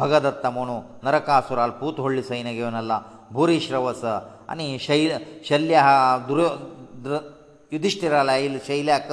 [0.00, 2.92] ಭಗದತ್ತಮನು ನರಕಾಸುರал ಪೂತ ಹೊಳ್ಳಿ ಸೈನಿಕೆಯನಲ್ಲ
[3.36, 4.04] ಭೂರೀ ಶ್ರವಸ
[4.52, 4.66] ಅನಿ
[5.48, 5.82] ಶಲ್ಯಾ
[6.28, 9.12] ದುರ್ಯೋಧನರ ಲೈ ಶಲ್ಯಕ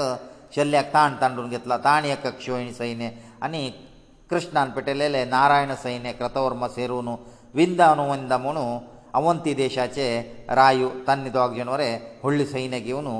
[0.56, 3.08] ಶಲ್ಯಕ ತಾಂಡಾಂಡೂನ್ ಗೆतला ತಾಣ ಏಕಕ್ಷೋಯಿನ ಸೈನೆ
[3.48, 3.62] ಅನಿ
[4.32, 7.14] ಕೃಷ್ಣನ ಪಟೆಲೇಲೆ ನಾರಾಯಣ ಸೈನೆ ಕೃತವರ್ಮ ಸೇರುನು
[7.60, 8.66] ವಿಂದ ಅನುವಿಂದಮನು
[9.20, 10.06] ಅವಂತಿ ದೇಶಾಚೆ
[10.60, 11.90] ರಾಯು ತನ್ನಿದ್ವಾಗ್ಜನವರೇ
[12.24, 13.16] ಹೊಳ್ಳಿ ಸೈನಿಕೆಯನು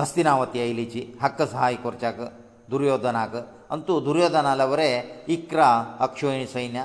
[0.00, 2.18] ಹಸ್ತಿನಾವತಿಯ ಇಲ್ಲಿಚಿ ಹಕ್ಕ ಸಹಾಯಿ ಕೊర్చಾಕ
[2.72, 3.32] ದುರ್ಯೋಧನನಕ
[3.74, 4.88] ಅಂತು ದುರ್ಯೋಧನನ ಲವರೇ
[5.34, 5.68] ಇakra
[6.06, 6.80] ಅಕ್ಷೋಣಿ ಸೈನ್ಯ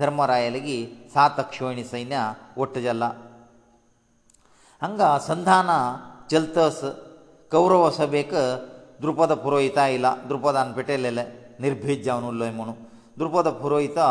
[0.00, 0.76] ಧರ್ಮರಾಯನಿಗೆ
[1.14, 2.16] 7 ಅಕ್ಷೋಣಿ ಸೈನ್ಯ
[2.62, 3.04] ಒಟ್ಟಜಲ್ಲ
[4.86, 5.70] ಅಂಗ ಸಂಧಾನ
[6.32, 6.80] ಜಲ್ತಸ
[7.54, 8.42] ಕೌರವಸಬೇಕಾ
[9.02, 11.24] ದ್ರુપದ पुरोहित ಇಲ್ಲ ದ್ರુપದನ ಪಟೇಲ್ಲೆ
[11.64, 12.74] ನಿರ್ಭೀಜ್ಜಾನುಲ್ಲೇ ಮೊಣು
[13.20, 14.06] ದ್ರુપದ ಫರೋಹಿತಾ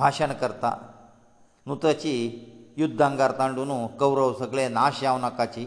[0.00, 0.64] ಭಾಷಣಕರ್ತ
[1.68, 2.14] ನುತಚಿ
[2.82, 5.64] ಯುದ್ಧಾಂಗಾರ್ತಂಡನು ಕೌರವಸಕಲೇ ನಾಶಯವನಕಾಚಿ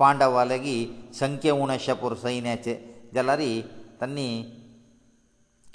[0.00, 0.76] ಪಾಂಡವಲಗೆ
[1.20, 2.74] ಸಂಖ್ಯೇ ಉಣಶಪುರ ಸೈನ್ಯಚೆ
[3.16, 3.50] ಜಲಾರಿ
[4.00, 4.26] ತನ್ನಿ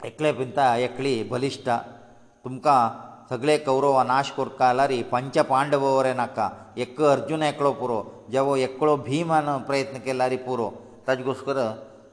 [0.05, 1.69] एकले पिंता एकली बलिश्ट
[2.45, 2.79] तुमकां
[3.29, 6.49] सगळे कौरव नाश कोरकालारी पंच पांडव वरें नाका
[6.83, 10.69] एक अर्जून एकलो पुरो जेवो एकलो भिमान प्रयत्न केल्यारी पुरो
[11.07, 11.59] ताजे घोस्कर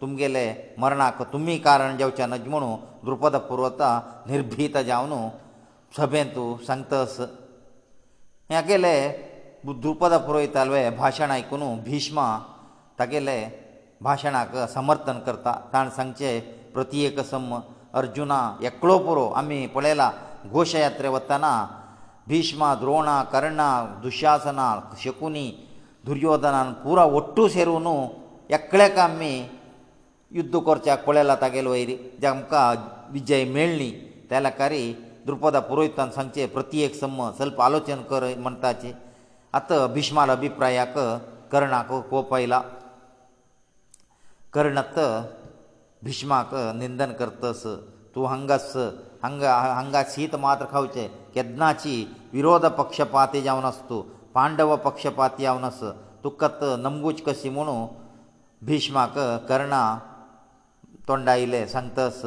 [0.01, 0.45] तुमगेले
[0.79, 3.91] मरणाक तुमी कारण जावचें नज म्हणू द्रुपद पुरोता
[4.31, 5.13] निर्भीत जावन
[5.97, 7.21] सभेंत तूं सांगतस
[8.51, 8.95] हेगेले
[9.69, 12.27] द्रुपद पुरोयतालवे भाशण आयकून भिश्मा
[12.99, 13.39] तागेले
[14.07, 16.41] भाशणाक समर्थन करता ताणें सांगचें
[16.75, 17.51] प्रतीक सम
[18.01, 20.11] अर्जुना एकलो पुरो आमी पळयला
[20.53, 21.53] घोशयात्रे वताना
[22.29, 23.69] भिष्मा द्रोणा कर्णा
[24.03, 24.67] दुशासना
[25.03, 25.47] शकुनी
[26.07, 27.87] दुर्योधनान पुरा ओट्टू सेरून
[28.55, 29.33] एकल्याक आमी
[30.37, 31.89] युध्द करच्याक पळयला तागेलो वयर
[32.21, 32.75] जे आमकां
[33.13, 33.91] विजय मेळ्ळी
[34.31, 34.83] त्या लकारी
[35.27, 38.93] द्रुपदा पुरोहितान सांगचे प्रतीक सम स्वल्प आलोचन कर म्हणटाचे
[39.59, 40.99] आतां भिष्माल अभिप्रायाक
[41.53, 42.61] कर्णाक कोप आयला
[44.53, 44.99] कर्णत
[46.05, 47.63] भिश्माक निंदन करतस
[48.15, 48.71] तूं हांगास
[49.23, 51.97] हांगा हांगा शीत मात्र खावचें केदनाची
[52.33, 54.03] विरोध पक्षपाती जावन आस तूं
[54.35, 55.81] पांडव पक्षपाती जावन आस
[56.25, 57.77] तुकत नंबूच कशी म्हुणू
[58.67, 59.81] भिश्माक कर्णा
[61.09, 62.21] तोंडा आयले सांगतस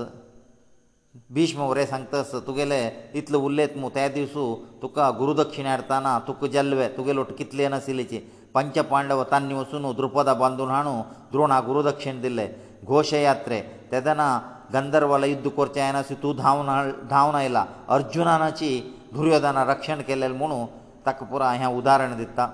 [1.35, 2.81] भिश्म वरें सांगतस तुगेले
[3.19, 4.43] इतलो उरलेत मू त्या दिसू
[4.81, 8.19] तुका गुरुदक्षिणा हाडटना तुका जल्वे तुगेले कितले नाशिल्लेचे
[8.53, 12.47] पंच पांडव तान्नी वचून द्रुपदा बांदून हाडूं द्रोणा गुरुदक्षिण दिलें
[12.85, 13.59] घोशयात्रे
[13.91, 14.27] तेदना
[14.73, 16.67] गंधर्वाला युद्ध करचें जायना अशें तूं धांवन
[17.09, 18.71] धांवन आयला अर्जुनाची
[19.13, 20.65] दुर्योधना रक्षण केलें म्हुणू
[21.05, 22.45] ताका पुरो हें उदाहरण दिता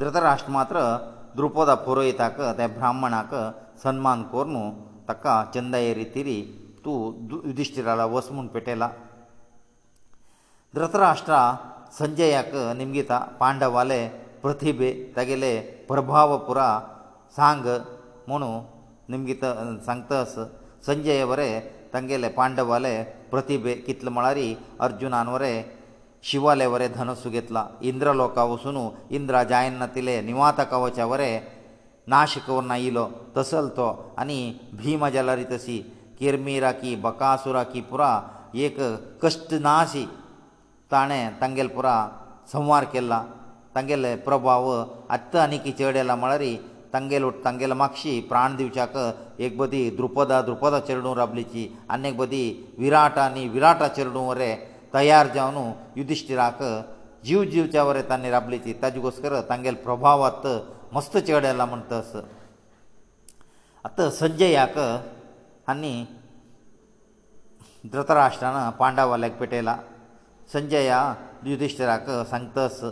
[0.00, 0.80] धृतराष्ट्र मात्र
[1.36, 3.34] द्रुपदा पुरोहिताक त्या ब्राह्मणाक
[3.82, 4.70] सन्मान करून
[5.08, 6.40] ताका चंदये रितीरी
[6.84, 6.96] तूं
[7.46, 8.88] युधिश्टिराला वस म्हूण पेटयला
[10.74, 11.40] धृतराष्ट्रा
[11.98, 14.02] संजयाक निमगिता पांडवाले
[14.42, 15.56] प्रतिभे तागेले
[15.88, 16.68] प्रभाव पुरा
[17.36, 17.64] सांग
[18.28, 18.52] म्हुणू
[19.10, 19.34] निमगे
[19.86, 20.34] सांगता अस
[20.86, 21.48] संजय वरे
[21.92, 24.38] तांगेले पांडवाले प्रतिभे कितले म्हळ्यार
[24.86, 25.54] अर्जुनान वरे
[26.30, 28.76] शिवाले वरे धनस्सु घेतला इंद्र लोका वचून
[29.16, 31.30] इंद्रा जायना तिले निवात कवचा वरे
[32.14, 33.86] नाश करून आयलो तसल तो
[34.18, 34.38] आनी
[34.80, 35.78] भीम जालारी तशी
[36.18, 38.10] किरमी राखी बकासुरा की पुरा
[38.66, 38.76] एक
[39.22, 40.04] कश्ट नाशी
[40.92, 41.94] ताणें तांगेले पुरा
[42.52, 43.22] संवार केला
[43.74, 44.70] तांगेले प्रभाव
[45.14, 46.42] आत्त आनी की चड येला म्हळ्यार
[46.92, 48.96] तांगेल तांगेल माक्षी प्राण दिवच्याक
[49.44, 52.42] एक बदी द्रुपदा द्रुपदा चेडूं राबलीची आनी एक बदी
[52.78, 54.56] विराट आनी विराटा चेडूं वरें
[54.94, 56.62] तयार जावन युधिश्टिराक
[57.24, 60.46] जीव जिवच्या वरें तांणी राबलीची ताजे घोसकर तांगेल प्रभावांत
[60.94, 62.12] मस्त चेडयला म्हणटस
[63.84, 64.78] आतां संजयाक
[65.70, 65.92] आनी
[67.92, 69.76] धृतराष्ट्रान पांडवाल्याक पेटयला
[70.52, 70.98] संजया
[71.46, 72.82] युधिश्टिराक सांगतस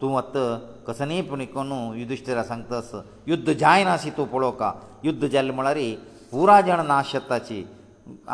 [0.00, 0.48] तूं आतां
[0.88, 2.90] कसनीयपणी कोण युधिश्टरा सांगता आस
[3.28, 4.72] युध्द जायना अशी तूं पळोवका
[5.04, 5.78] युध्द जाल्ले म्हळ्यार
[6.32, 7.62] पुराय जाण नाश येताची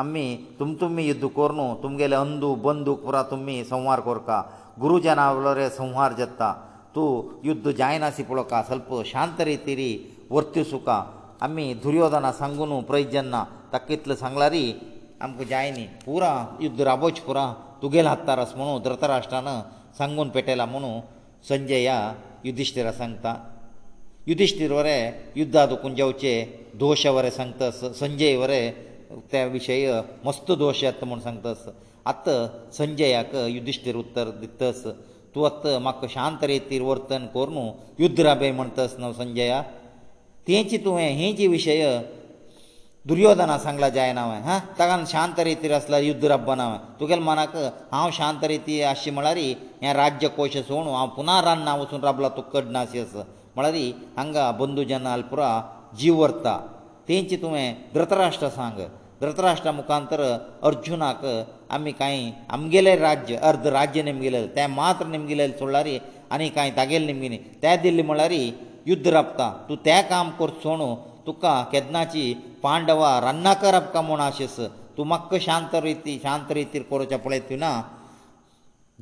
[0.01, 0.25] आमी
[0.59, 4.43] तुम तुमी युध्द कोर न्हू तुमगेले अंदू बंदूक पुरा तुमी संवार कोरका
[4.81, 6.53] गुरुजना वळरे संवार जाता
[6.97, 7.09] तूं
[7.49, 9.91] युध्द जायना अशी पळोवका स्वल्प शांत रितीरी
[10.31, 11.03] वर्त्यू सुका
[11.45, 14.65] आमी दुर्योधना सांगू न्हू प्रयजन्ना ताका इतलें सांगलां री
[15.25, 19.49] आमकां जाय न्ही पुरा युध्द राबोच पुरा तुगेले हत्तार आस म्हणून धृतराष्ट्रान
[19.99, 21.01] सांगून पेटयला म्हणून
[21.49, 21.95] संजया
[22.47, 23.33] युधिश्टिरा सांगता
[24.29, 26.31] युधिश्टीर वरें युध्दांत वचून जेवचे
[26.83, 29.87] दोश वरें सांगता संजय वरें त्या विशयी
[30.25, 31.67] मस्त दोश येता म्हूण सांगतास
[32.13, 32.29] आत
[32.77, 34.83] संजयाक युधिश्टीर उत्तर दितस
[35.35, 37.69] तूं आत म्हाका शांत रेतीर वर्तन कोर न्हू
[38.03, 39.63] युद्ध राबय म्हणटास न्हू संजया
[40.49, 41.85] तें चितूं हें हें जी विशय
[43.07, 46.67] दुर्योधना सांगला जायना हांवें हां ताका शांत रिती आसला युद्ध रब्बा ना
[47.01, 47.57] तुगेले मनाक
[47.93, 52.59] हांव शांत रिती आसचें म्हळ्यार हें राज्य कोश सोडून हांव पुना रान्ना वचून रबला तुका
[52.61, 53.23] कडना अशें आसा
[53.57, 53.77] म्हळ्यार
[54.17, 55.51] हांगा बंदू जेन्ना पुरा
[56.01, 56.57] जीव व्हरता
[57.09, 58.81] तेंचे तुवें धृतराष्ट्र सांग
[59.21, 60.21] धृतराष्ट्रा मुखांतर
[60.69, 61.25] अर्जुनाक
[61.77, 65.89] आमी कांय आमगेले राज्य अर्द राज्य निमगेले ते मात्र निमगेले सोडल्यार
[66.35, 68.33] आनी कांय तागेले निमगे न्ही ते दिल्ले म्हळ्यार
[68.87, 70.95] युद्ध रपता तूं तें काम कर सोडू
[71.27, 72.25] तुका केदनाची
[72.63, 74.57] पांडवा रन्ना करप का म्हूण आशिस
[74.97, 77.71] तूं म्हाका शांत रिती शांत रितीर करचें पळय तूं ना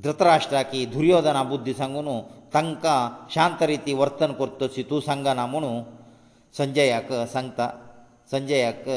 [0.03, 2.09] धृतराष्ट्राकी दुर्योधना बुद्धी सांगून
[2.55, 2.99] तांकां
[3.35, 5.73] शांत रिती वर्तन करतशी तूं सांगना म्हुणू
[6.59, 7.69] संजयाक सांगता
[8.31, 8.89] संजयाक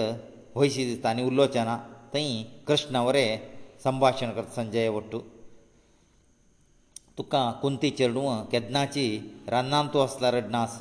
[0.55, 1.77] वयशी दिसता आनी उलोवचना
[2.13, 3.37] थंय कृष्ण वरें
[3.83, 5.19] संभाशण करता संजय वटू
[7.17, 9.05] तुका कुंती चेडूं केदनाची
[9.49, 10.77] रान्नांत तूं आसला रडनास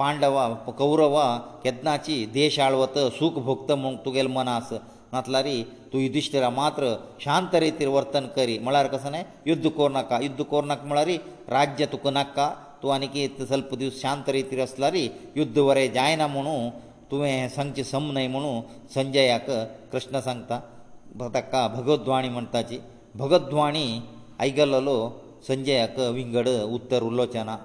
[0.00, 0.42] पांडवा
[0.78, 1.24] कौरवा
[1.62, 4.72] केदनाची देश आळवत सुख भोगत म्हूण तुगेलें मन आस
[5.12, 5.46] नातल्यार
[5.92, 11.08] तूं युधिश्टिरा मात्र शांत रितीर वर्तन करी म्हळ्यार कसो न्हय युध्द करनाका युध्द करनाका म्हळ्यार
[11.54, 12.48] राज्य तुका नाका
[12.82, 14.94] तूं आनीक स्वल्प दीस शांत रितीर आसल्यार
[15.36, 16.56] युध्द वरें जायना म्हुणू
[17.10, 18.60] तुवें हें सांगचें सम न्हय म्हुणू
[18.94, 19.50] संजयाक
[19.92, 20.60] कृष्ण सांगता
[21.34, 22.78] ताका भगद्वाणी म्हणटाची
[23.18, 23.86] भगद्वाणी
[24.40, 24.98] आयकललो
[25.48, 27.56] संजयाक विंगड उत्तर उरलोचें ना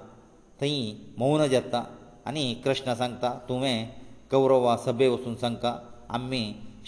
[0.60, 0.80] थंय
[1.18, 1.84] मौन जाता
[2.28, 3.88] आनी कृष्ण सांगता तुवें
[4.30, 5.74] कौरवा सभे वचून सांगता
[6.18, 6.42] आमी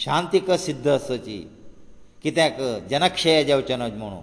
[0.04, 1.38] शांतीक सिद्ध आसची
[2.22, 4.20] कित्याक जनक्षय जेवचें न्हय म्हणून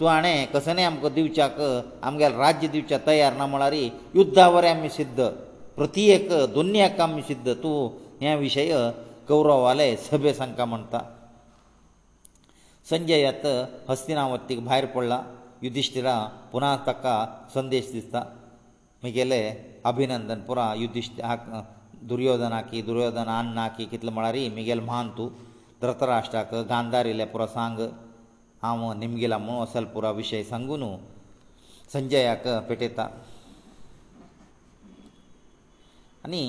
[0.00, 3.72] तुवाणें कसनय आमकां दिवच्याक आमगेलें राज्य दिवच्या तयार ना म्हळ्यार
[4.14, 5.24] युध्दा वरें आमी सिद्ध
[5.76, 7.88] प्रत्येक दुनियाक आमी सिद्ध तूं
[8.22, 8.90] हे विशय
[9.28, 10.98] कौरवाले सभे सांगता म्हणटा
[12.90, 13.46] संजय आत
[13.88, 15.20] हस्तिनावतीक भायर पडला
[15.62, 16.18] युधिश्टिरा
[16.52, 17.16] पुना ताका
[17.54, 18.22] संदेश दिसता
[19.02, 19.42] म्हगेले
[19.90, 21.20] अभिनंदन पुरा युधिश्ट
[22.10, 25.28] दुर्योधना की दुर्योधन अन्ना की कितले म्हळ्यार म्हगेल म्हान तूं
[25.82, 27.78] धृतराष्ट्राक गांधार येयल्या पुरो सांग
[28.62, 30.84] हांव निमगेला म्हूण असल पुरो विशय सांगून
[31.92, 33.06] संजयाक पेटयता
[36.24, 36.42] आनी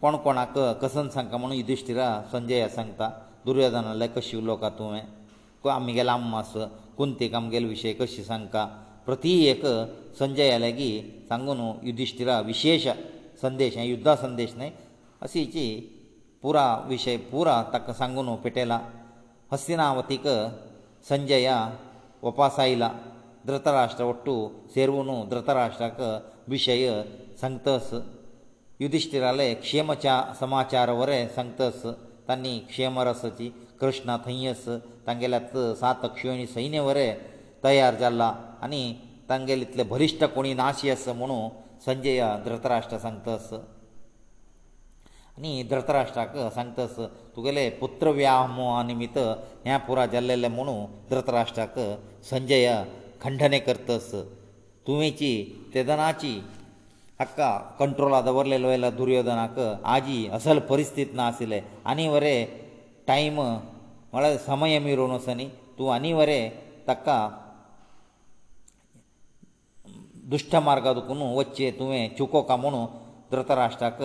[0.00, 3.08] कोण कोणाक कसन सांगता म्हणून युधिश्टिरा संजया सांगता
[3.46, 6.52] दुर्योधना लय कशी उलोवका तुवें आमगेलो आम्मास
[6.96, 8.66] कुंतीक आमगेलो विशय कशी सांगता
[9.06, 9.64] ಪ್ರತಿಯಕ
[10.20, 10.90] ಸಂಜಯ ಅಲಗಿ
[11.30, 12.84] ಸಂಗುನ ಯುಧಿಷ್ಠಿರ ವಿಶೇಷ
[13.44, 14.70] ಸಂದೇಶ ಯುದ್ಧ ಸಂದೇಶ ನೈ
[15.26, 15.66] ಅಸಿಚಿ
[16.42, 18.78] پورا ವಿಷಯ پورا ತಕ ಸಂಗುನ ಪಟೇಲಾ
[19.52, 20.26] ಹಸಿನಾವತಿಕ
[21.10, 21.48] ಸಂಜಯ
[22.30, 22.84] ಉಪಾಸೈಲ
[23.48, 24.34] ಧೃತರಾಷ್ಟರ ಒಟ್ಟು
[24.74, 26.00] ಸೇರುವನು ಧೃತರಾಷ್ಟರಕ
[26.54, 26.90] ವಿಷಯ
[27.42, 27.90] ಸಂಗತಸ
[28.82, 31.82] ಯುಧಿಷ್ಠಿರಲೆ ಕ್ಷೇಮಚಾ ಸಮಾಚಾರವರೆ ಸಂಗತಸ
[32.28, 33.48] ತನ್ನಿ ಕ್ಷೇಮರಸತಿ
[33.82, 34.64] ಕೃಷ್ಣ ತಹ್ಯಸ
[35.08, 35.38] ತಂಗೇಲ
[35.82, 37.08] ಸಾತ ಕ್ಷೋನಿ ಸೈನೇವರೇ
[37.66, 38.30] ತಯಾರಜಲ್ಲಾ
[38.64, 38.82] आनी
[39.28, 41.38] तांगेले इतले भलिश्ट कोणी नाशी आस म्हणू
[41.86, 46.94] संजय धृतराष्ट्र सांगतस आनी धृतराष्ट्राक सांगतस
[47.36, 49.16] तुगेले पुत्र व्यामोहा निमित्त
[49.66, 50.76] हें पुरा जाल्लेले म्हुणू
[51.10, 51.76] धृतराष्ट्राक
[52.30, 52.66] संजय
[53.22, 54.08] खंडने करतस
[54.86, 55.32] तुवेची
[55.74, 56.34] तेदनाची
[57.20, 59.58] हक्का कंट्रोला दवरलेलो आयला दुर्योधनाक
[59.94, 62.36] आजी असल परिस्थित ना आशिल्ले आनी वरे
[63.08, 65.46] टायम म्हळ्यार समय मिरोन वसो न्ही
[65.78, 66.38] तूं आनी वरे
[66.88, 67.16] ताका
[70.32, 72.84] दुश्ट मार्गा दुखून वच्चें तुवें चुकोका म्हणून
[73.32, 73.98] धृतराष्ट्राक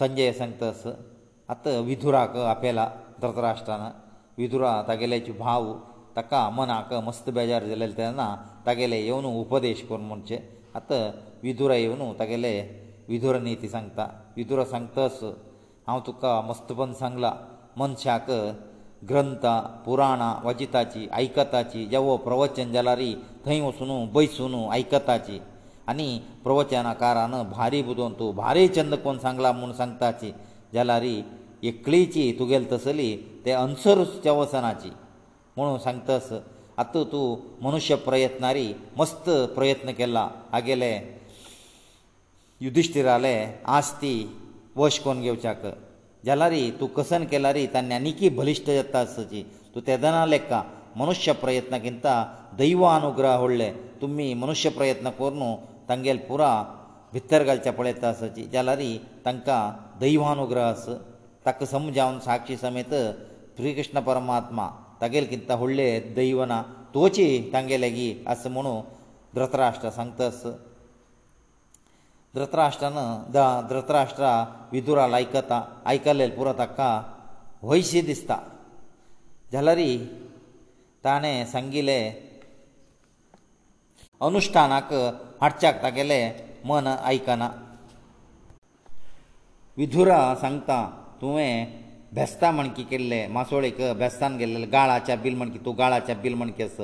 [0.00, 0.82] संजय सांगतास
[1.52, 2.86] आतां विधुराक आपयला
[3.22, 3.82] धृतराष्ट्रान
[4.38, 5.72] विधुरा तागेल्याचे भाव
[6.16, 8.26] ताका मनाक मस्त बेजार जाल्लें तेन्ना
[8.66, 10.38] तागेले येवन उपदेश कर म्हणचे
[10.76, 11.00] आतां
[11.42, 12.52] विधुरा येवन तागेले
[13.08, 15.20] विधुर निती सांगता विधुरा सांगतास
[15.88, 17.32] हांव तुका मस्तपण सांगलां
[17.80, 18.30] मनशाक
[19.08, 19.44] ग्रंथ
[19.84, 23.00] पुराणां वचिताची आयकताची जेवो प्रवचन जाल्यार
[23.46, 25.38] थंय वचून बैसून आयकताची
[25.88, 26.08] आनी
[26.44, 30.30] प्रवचनाकारान भारी बुदोवन तूं भारी छंद कोण सांगला म्हूण सांगताची
[30.74, 31.02] जाल्यार
[31.66, 34.90] एकलीची तुगेले तसली ते अनसर वचनाची
[35.56, 36.32] म्हुणू सांगतस
[36.78, 40.96] आतां तूं मनुश्य प्रयत्नारी मस्त प्रयत्न केला आगेले
[42.60, 43.36] युधिश्टीर आले
[43.78, 44.14] आस्ती
[44.76, 45.64] वश कोन घेवच्याक
[46.26, 49.42] जाला रे तूं कसन केला रे ता ज्ञानिकी बलिश्ट जाता आसची
[49.74, 50.52] तूं तेदना लेख
[51.00, 52.06] मनुश्य प्रयत्नकिंत
[52.60, 53.68] दैव अनुग्रह उरले
[54.00, 55.42] तुमी मनुश्य प्रयत्न करून
[55.88, 56.50] तांगेल पुरो
[57.12, 58.90] भितर घालचें पळयता आसची जाला रे
[59.26, 59.60] तांकां
[60.00, 60.86] दैवानुग्रह आस
[61.46, 62.92] ताका समजावन साक्षी समेत
[63.56, 64.68] श्रीकृष्ण परमात्मा
[65.00, 66.62] तागेल किंत व्हडले दैवना
[66.94, 68.80] तुवची तांगे लेगी आस म्हुणू
[69.34, 70.42] धृतराष्ट्र सांगता आस
[72.36, 73.00] ಧೃತರಾಷ್ಟ್ರನ
[73.34, 73.36] ದ
[73.70, 74.24] ಧೃತರಾಷ್ಟ್ರ
[74.72, 75.52] ವಿದುರ ಲೈಕತ
[75.94, 76.80] ಐಕಲೇಲ್ ಪುರ ತಕ್ಕ
[77.70, 78.30] ವೈಶಿ ದಿಸ್ತ
[79.54, 79.88] ಜಲರಿ
[81.06, 81.98] ತಾನೆ ಸಂಗಿಲೆ
[84.26, 84.92] ಅನುಷ್ಠಾನಕ
[85.42, 86.20] ಹಾಡ್ಚಾಕ್ ತಗೆಲೆ
[86.68, 87.42] ಮನ ಐಕನ
[89.80, 90.12] ವಿದುರ
[90.44, 90.70] ಸಂಗತ
[91.20, 91.50] ತುವೆ
[92.18, 96.78] ಭೆಸ್ತಾ ಮಣಕಿ ಕೆಲ್ಲೆ ಮಾಸೋಳಿಕ ಭೆಸ್ತಾನ ಗೆಲ್ಲೆ ಗಾಳಾಚ ಬಿಲ್ ಮಣಕಿ ತು ಗಾಳಾಚ ಬಿಲ್ ಮಣಕೆಸ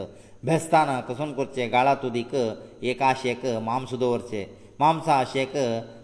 [0.49, 2.35] ಭೆಸ್ತಾನ ಕಸನ್ ಕೊರ್ಚೆ ಗಾಳಾ ತುದಿಕ
[2.91, 4.41] ಏಕಾಶೇಕ ಮಾಂಸದ ವರ್ಚೆ
[4.81, 5.53] मांसाशेक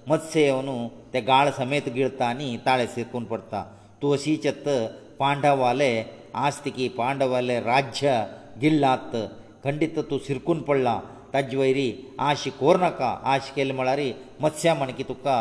[0.08, 0.68] मत्स्य येवन
[1.12, 3.62] ते गाळ समेत गिळता आनी ताळे सिरकून पडटा
[4.02, 4.68] तूं अशी चत्त
[5.18, 5.92] पांडवाले
[6.44, 8.22] आस्तिकी पांडवाले राज्य
[8.62, 9.16] गिल्लात
[9.64, 10.98] खंडित तूं सिरकून पडला
[11.34, 11.92] ताजे वयरी
[12.30, 14.00] आशी कोर नाका आशी केली म्हळ्यार
[14.40, 15.36] मत्स्या म्हणकी तुका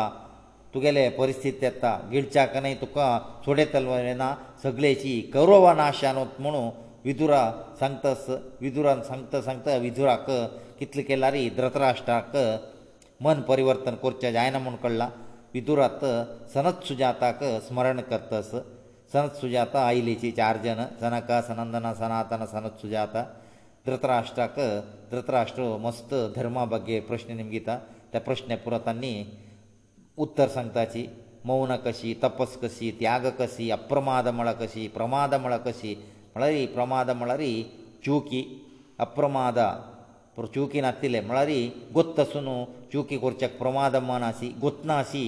[0.74, 3.08] तुगेले परिस्थिती येता गिळच्याक न्हय तुका
[3.44, 6.68] सोडे तलवारेना सगळेची कौरव नाशान म्हणून
[7.04, 8.26] विदुरा सांगतास
[8.60, 10.30] विदुरान सांगता सांगता विदुराक
[10.80, 12.36] कितले केल्यार धृतराष्ट्राक
[13.24, 15.08] मन परिवर्तन करचें जायना म्हूण कळ्ळां
[15.54, 16.04] विदुरात
[16.54, 18.50] सनत सुजाताक स्मरण करतस
[19.12, 23.24] सनत सुजाता आयिल्लीची चार जन सनक सनंदना सनातन सनत सुजाता
[23.86, 24.58] धृतराष्ट्राक
[25.10, 27.76] धृतराष्ट्र मस्त धर्मा बगे प्रश्न निमगिता
[28.12, 29.12] त्या प्रश्न पुरतांनी
[30.24, 31.06] उत्तर सांगताची
[31.46, 35.94] मौन कशी तपस कशी त्याग कशी अप्रमाद मळ कशी प्रमाद मळ कशी
[36.34, 37.42] म्हळ्यार प्रमाद म्हळ्यार
[38.06, 38.42] चुकी
[39.06, 39.58] अप्रमाद
[40.54, 41.50] चुकी नातिल्ले म्हळ्यार
[41.94, 45.24] गोत्त सुनू ಚೂಕಿ ಕೊರ್ಚಕ್ ಪ್ರಮಾದಮನಾಸಿ ಗೊತ್ನಾಸಿ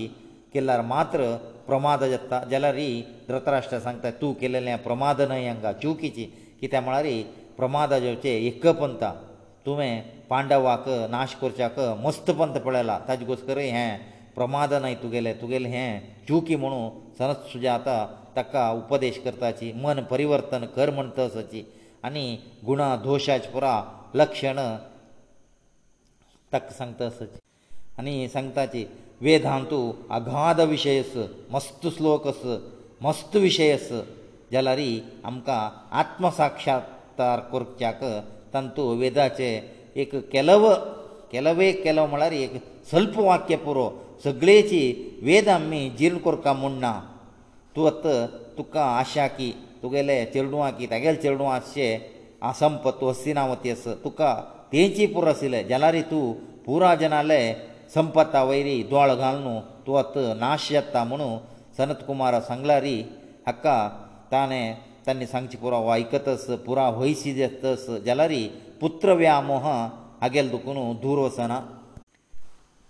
[0.55, 1.21] ಕೆಲ್ಲರ್ ಮಾತ್ರ
[1.69, 2.89] ಪ್ರಮಾದ ಜತ್ತ ಜಲರಿ
[3.29, 6.25] ಧೃತರಾಷ್ಟ್ರ ಸಂತ ತೂ ಕೆಲ್ಲನೆ ಪ್ರಮಾದನಯಂಗ ಚೂಕಿಚಿ
[6.61, 7.15] ಕಿತೆ ಮಳರಿ
[7.59, 9.05] ಪ್ರಮಾದ ಜೋಚೆ ಏಕಪಂತ
[9.65, 9.91] ತುಮೆ
[10.31, 13.87] ಪಾಂಡವಾಕ ನಾಶ ಕೊರ್ಚಕ ಮಸ್ತಪಂತ ಪಡೆಲ ತಜ ಗೋಸ್ಕರ ಹೆ
[14.37, 15.87] ಪ್ರಮಾದನೈ ತುಗೆಲೆ ತುಗೆಲ ಹೆ
[16.29, 16.81] ಚೂಕಿ ಮನು
[17.21, 17.89] ಸನತ್ ಸುಜಾತ
[18.37, 21.63] ತಕ್ಕ ಉಪದೇಶ ಕರ್ತಾಚಿ ಮನ ಪರಿವರ್ತನ ಕರ್ ಮಂತಸಚಿ
[22.09, 22.27] ಅನಿ
[22.71, 23.67] ಗುಣ ದೋಷಾಚ ಪುರ
[24.23, 24.59] ಲಕ್ಷಣ
[26.55, 27.44] ತಕ್ಕ ಸಂತಸಚಿ
[28.01, 28.85] आनी सांगता की
[29.23, 29.77] वेदांतू
[30.11, 31.13] अघाध विशयस
[31.53, 32.41] मस्त श्लोकस
[33.03, 33.89] मस्त विशयस
[34.53, 34.79] जाल्यार
[35.29, 35.59] आमकां
[36.01, 38.03] आत्मसाक्षात्कार करच्याक
[38.55, 39.51] तंतू वेदाचे
[40.03, 40.69] एक केलव
[41.33, 42.55] केलवे केलव म्हळ्यार एक
[42.91, 43.89] स्वल्प वाक्य पुरो
[44.25, 44.83] सगळेची
[45.25, 46.93] वेद आमी जीर्ण करता म्हूण ना
[47.77, 48.07] तुवत
[48.59, 49.51] तुका आशा की
[49.83, 51.87] तुगेले चेडूं आकी तागेले चेडूं आसचे
[52.51, 54.35] असंपत्त वस्तिनावती आस तुका
[54.73, 56.33] तेंची पुरो आशिल्लें जाल्यार तूं
[56.67, 57.43] पुरा जनाले
[57.95, 61.37] संपता वयरी दोळ घालून तुवत नाश जाता म्हणून
[61.77, 62.95] सनत कुमार सांगला री
[63.47, 63.75] हक्का
[64.33, 64.73] ताणें
[65.07, 68.43] ताणी सांगचे पुरो आयकतस पुरा वयशी जातस जाला री
[68.81, 69.69] पुत्र व्यामोह
[70.23, 71.61] हागेल दुखून दूर वचना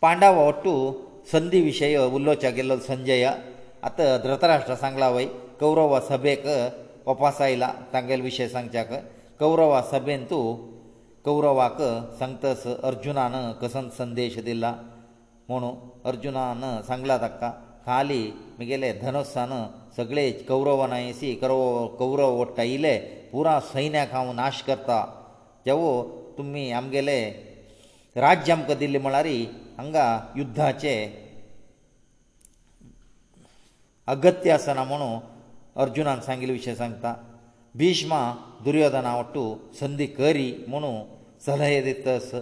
[0.02, 0.72] पांडव वट्टू
[1.32, 3.24] संधी विशय उलोवचे गेल्लो संजय
[3.88, 5.26] आतां धृतराष्ट्र सांगला वय
[5.60, 6.46] कौरव सभेक
[7.06, 8.92] वपास आयला तांगेल विशय सांगच्याक
[9.40, 10.54] कौरव सभेन तूं
[11.24, 11.80] कौरवाक
[12.18, 14.74] सांगतस अर्जुनान कसो संदेश दिला
[15.48, 15.74] म्हणून
[16.08, 17.50] अर्जुनान सांगला ताका
[17.86, 18.22] खाली
[18.58, 19.52] म्हगेले धनस्सान
[19.96, 22.98] सगळे कौरवनायसी कौरव कौरव वट्टायले
[23.32, 25.04] पुरा सैन्याक हांव नाश करता
[25.66, 25.90] जेवो
[26.38, 27.18] तुमी आमगेले
[28.20, 29.26] राज्य आमकां दिल्ले म्हळ्यार
[29.76, 30.04] हांगा
[30.36, 30.94] युध्दाचे
[34.14, 35.18] अगत्य आसना म्हणून
[35.82, 37.14] अर्जुनान सांगिल्ले विशय सांगता
[37.78, 38.18] भिष्मा
[38.64, 41.00] दुर्योधना वटू संदी करी म्हणून
[41.46, 42.34] सलहे दितस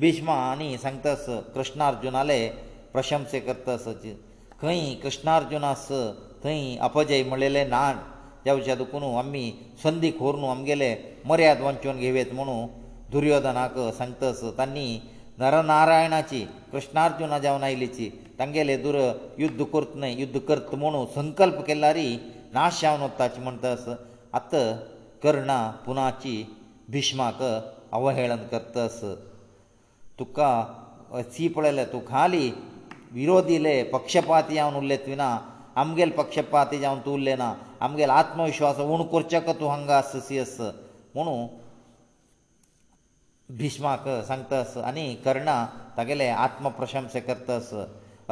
[0.00, 2.38] भिष्म आनी सांगतास कृष्णार्जुनाले
[2.92, 3.84] प्रशंसे करतास
[4.62, 5.86] खंय कृष्णार्जुनास
[6.42, 7.80] थंय अपजय म्हणलेले ना
[8.46, 9.44] जावच्या दुखून आमी
[9.82, 10.94] संदी खोरून आमगेले
[11.26, 12.58] मर्याद वंचून घेवयेत म्हणू
[13.12, 14.86] दुर्योधनाक सांगतास तांणी
[15.38, 18.96] नरनारायणाची कृष्णार्जुना जावन आयलीची तांगेले दुर
[19.38, 22.06] युध्द करत न्हय युध्द करत म्हणू संकल्प केला री
[22.54, 23.88] नाश जावन वताची म्हणटास
[24.40, 24.54] आत
[25.22, 25.56] कर्ण
[25.86, 26.42] पुनाची
[26.92, 27.42] भिष्माक
[27.92, 29.00] अवहेळन करतास
[30.18, 32.50] तुका ची पळयले तूं खाली
[33.12, 35.36] विरोध इले पक्षपाती जावन उरले तुवेना
[35.80, 37.52] आमगेले पक्षपाती जावन तूं उरले ना
[37.84, 41.46] आमगेलो आत्मविश्वास उण करचेक तूं हांगा आस सी आस म्हुणू
[43.58, 45.64] भिष्माक सांगतास आनी कर्णा
[45.96, 47.72] तागेले आत्मप्रशंस करतास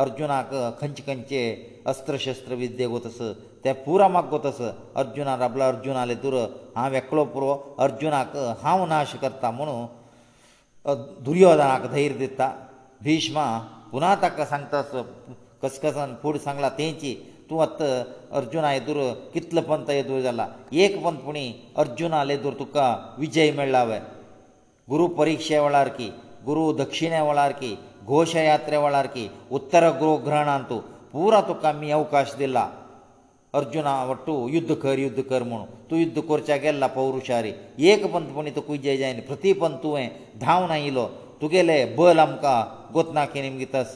[0.02, 3.18] अर्जुनाक खंयचे खंयचे अस्त्रशस्त्र विद्ये गोतस
[3.64, 4.60] ते पुरा म्हाका गोतस
[5.02, 6.34] अर्जुना राबला अर्जुना आले दुर
[6.76, 7.52] हांव एकलो पुरो
[7.84, 9.76] अर्जुनाक हांव नाश करता म्हुणू
[10.88, 12.46] दुर्योधनाक धैर्य दिता
[13.02, 13.40] भिष्म
[13.90, 14.80] पुना ताका सांगता
[15.64, 17.12] कसकसान फूड सांगला तेंची
[17.50, 17.88] तूं आतां
[18.40, 18.96] अर्जुना येदूर
[19.34, 20.46] कितलो पंत येदूर जाला
[20.84, 21.46] एक पंत पुणी
[21.82, 22.86] अर्जुना येदूर तुका
[23.18, 24.00] विजय मेळ्ळा वय
[24.90, 26.10] गुरू परिक्षे वेळार की
[26.46, 27.74] गुरू दक्षिणे वेळार की
[28.06, 30.80] घोशयात्रे वेळार की उत्तर गुरू ग्रहणांत तूं
[31.12, 32.68] पुरो तुका आमी अवकाश दिला
[33.58, 37.52] अर्जुना वट्टू युद्ध कर युद्ध कर म्हूण तूं युद्ध करच्या गेल्ला पौरुशारी
[37.90, 40.08] एक पंत पूण तूं कुजे जायनी प्रतिपंत तुवें
[40.40, 41.04] धांवन आयिल्लो
[41.42, 42.56] तुगेले बल आमकां
[42.94, 43.92] गोतना की निमगितस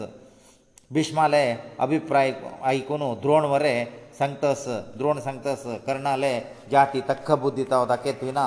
[0.98, 1.42] भिश्माले
[1.86, 2.30] अभिप्राय
[2.70, 3.72] आयकून द्रोण वरे
[4.18, 4.62] सांगतस
[4.98, 6.32] द्रोण सांगतस कर्णाले
[6.72, 8.46] जाती तख्ख बुद्दी तो दाखयतुवी ना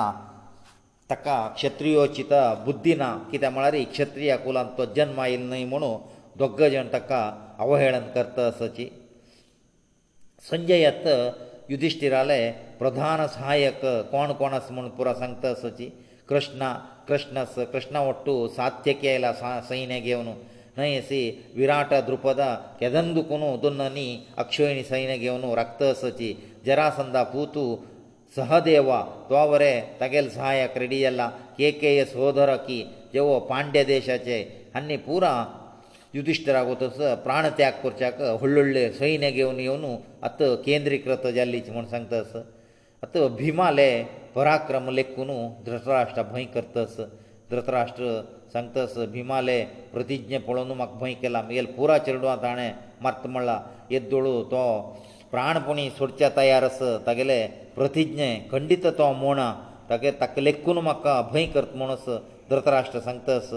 [1.10, 2.32] ताका क्षत्रियोचीत
[2.64, 5.92] बुद्धी ना कित्याक म्हळ्यार क्षत्रिया कुलांत तो जन्म आयिल्लो न्हय म्हुणू
[6.40, 7.22] दोग जाण ताका
[7.64, 8.88] अवहेळन करतसची
[10.50, 11.08] ಸಂಜಯತ
[11.72, 12.38] ಯುಧಿಷ್ಠಿರale
[12.80, 15.86] ಪ್ರಧಾನ ಸಹಾಯಕ કોણ કોણสมूण પુરಸಂಗತ ಸಚಿ
[16.30, 16.68] કૃષ્ṇa
[17.08, 19.30] કૃષ્ણસ કૃષ્ણવಟ್ಟು સાತ್ಯકેયેલા
[19.68, 20.34] സൈനേગેવನು
[20.78, 21.22] næಸಿ
[21.60, 22.42] විರಾಟದ್ರુપದ
[22.80, 24.08] કેದന്ദકુನು ಅದನ್ನನಿ
[24.42, 26.30] ಅಕ್ಷೋಯಿನಿ സൈനേગેવನು ರಕ್ತಸಚಿ
[26.66, 27.64] ಜರಸಂದಾಪುತು
[28.36, 28.88] ಸಹദേവ
[29.30, 31.22] dtoવરે ತગેલ ಸಹಾಯಕ ರೆಡಿยಲ್ಲ
[31.58, 32.80] കേકેય સોદરોಕಿ
[33.14, 34.38] જેવો ಪಾಂಡ್ಯદેશ체
[34.78, 35.32] ಅನ್ನಿ پورا
[36.16, 39.90] ಯುಧಿಷ್ಠರagotasa प्राणತ್ಯಾಗಪರ್ಚಾಕ ಹೊಳ್ಳೊಳ್ಳೆ ಸೈನಿಕೆಯವನು ಇವನು
[40.28, 42.30] ಅತ ಕೇಂದ್ರಿಕೃತಜಲ್ಲಿ ಚಮ ಸಂತಾಸ
[43.04, 43.88] ಅತ ಭೀಮಲೆ
[44.36, 46.96] ಪರಾಕ್ರಮಲೆ ಕುನು ಧೃತರಾಷ್ಟ ಭಯಕರ್ತಾಸ
[47.52, 47.96] ಧೃತರಾಷ್ಟ
[48.56, 49.56] ಸಂತಾಸ ಭೀಮಲೆ
[49.94, 52.68] ಪ್ರತಿಜ್ಞೆ ಪಣೋನು ಅಕ ಭಯಕಲ ಮೇಲ್ پورا ಚರಡುವಾ ತಾಣೆ
[53.06, 53.56] ಮರ್ತಮಳ್ಳೆ
[53.96, 54.64] ಇದ್ದೊಳು ತೋ
[55.32, 57.40] प्राणಪುಣಿ ಸೋರ್ಚಾ ತಯಾರಸ ತಗಲೇ
[57.78, 59.40] ಪ್ರತಿಜ್ಞೆ ಖಂಡಿತ ತೊ ಮೋಣ
[59.90, 62.04] ತಗೇ ತಕಲೆಕುನು ಮಕ್ಕ ಅಭಯಕರ್ತ ಮೋನಸ
[62.50, 63.48] ಧೃತರಾಷ್ಟ ಸಂತಾಸ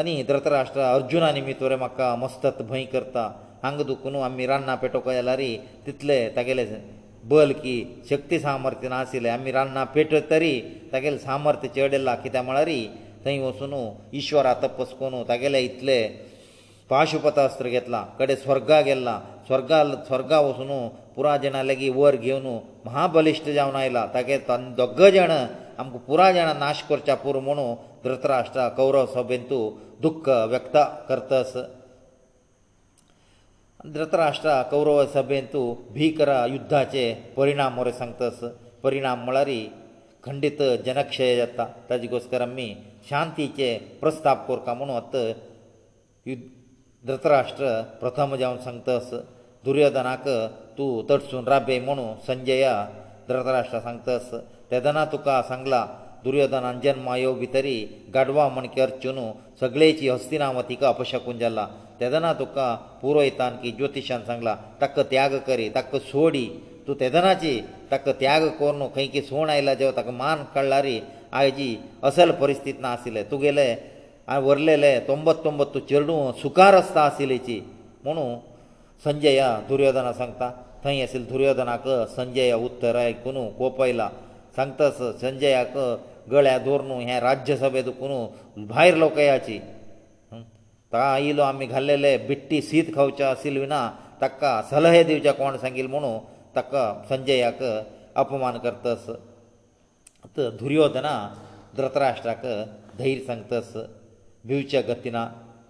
[0.00, 3.22] आनी धृतराष्ट्र अर्जुना निमित वरे म्हाका मस्तत भंय करता
[3.64, 5.50] हांगा दुखून आमी रान्ना पेटोवंक येल्यारी
[5.86, 6.64] तितले तागेले
[7.30, 7.74] बल की
[8.10, 10.54] शक्ती सामर्थ्य नाशिल्ले आमी रान्ना पेट तरी
[10.92, 12.70] तागेले सामर्थ्य चेडयला कित्याक म्हळ्यार
[13.24, 13.74] थंय वचून
[14.20, 15.98] ईश्वर आतपस करून तागेले इतले
[16.90, 20.72] पाशुपतास्त्र घेतला कडेन स्वर्गा गेल्ला स्वर्गा स्वर्गा वचून
[21.16, 24.38] पुरा जाणां लेगीत वर घेवन महाबलिश्ट जावन आयला तागे
[24.76, 25.44] दोग्गां जाणां
[25.80, 27.74] आमकां पुराय जाणां नाश करच्या पुरो म्हणून
[28.04, 29.58] ಧೃತರಾಷ್ಟ್ರ ಕೌರವ ಸಭೆಂತು
[30.04, 30.76] ದುಃಖ ವ್ಯಕ್ತ
[31.08, 31.52] ಕರ್ತಸ
[33.94, 35.62] ಧೃತರಾಷ್ಟ್ರ ಕೌರವ ಸಭೆಂತು
[35.96, 37.04] ಭೀಕರ ಯುದ್ಧಾಚೆ
[37.38, 38.50] ಪರಿಣಾಮ ಮೊರೆ ಸಂಗತಸ
[38.84, 39.60] ಪರಿಣಾಮ ಮಳರಿ
[40.26, 42.68] ಖಂಡಿತ ಜನಕ್ಷಯ ಜತ್ತ ತಜಿಗೋಸ್ಕರಮ್ಮಿ
[43.10, 43.68] ಶಾಂತಿಚೆ
[44.02, 45.16] ಪ್ರಸ್ತಾಪ ಕೋರ್ಕಮನು ಅತ್ತ
[47.08, 47.66] ಧೃತರಾಷ್ಟ್ರ
[48.02, 49.08] ಪ್ರಥಮ ಜಾವನ್ ಸಂಗತಸ
[49.66, 50.28] ದುರ್ಯೋಧನಾಕ
[50.76, 52.66] ತೂ ತಡ್ಸುನ್ ರಾಬೆ ಮನು ಸಂಜಯ
[53.30, 54.28] ಧೃತರಾಷ್ಟ್ರ ಸಂಗತಸ
[54.70, 55.80] ತೆದನ ತುಕ ಸಂಗ್ಲಾ
[56.24, 57.76] दुर्योधनान मायो भितरी
[58.14, 59.24] गाडवा मणकर चुनू
[59.60, 61.66] सगळेची हस्तिनावतीक अपशकून जाला
[62.00, 66.46] तेदना तुका पुरोयतान की ज्योतिशान सांगला ताका त्याग करी ताका सोडी
[66.86, 67.60] तूं तेदनाची
[67.90, 70.98] ताका त्याग कोर न्हू खंय की सोण आयला देव ताका मान काडलारी
[71.40, 71.76] आयजी
[72.08, 73.68] असल परिस्थित ना आशिल्ले तुगेले
[74.28, 77.60] हांवें व्हरलेले तोंबत तोंबत तूं चेडूं सुकार आसता आशिल्लीची
[78.04, 78.24] म्हुणू
[79.04, 80.50] संजया दुर्योधना सांगता
[80.84, 84.08] थंय आशिल्ले दुर्योधनाक संजया उत्तर आयकून कोपयला
[84.56, 85.76] सांगता संजयाक
[86.30, 89.58] गळ्या दोरनू हे राज्यसभेत कोणू भायर लोक येयाची
[90.92, 93.88] ताका आयिल्लो आमी घाल्लेले बिट्टी शीत खावचे आशिल्ले विना
[94.20, 96.18] ताका सलहे दिवचे कोण सांगिल्ले म्हणू
[96.56, 97.62] ताका संजयाक
[98.16, 99.06] अपमान करतस
[100.36, 101.12] दुर्योधना
[101.76, 102.46] धृतराष्ट्राक
[102.98, 103.72] धैर्य सांगतस
[104.46, 105.26] भिवचे गतीना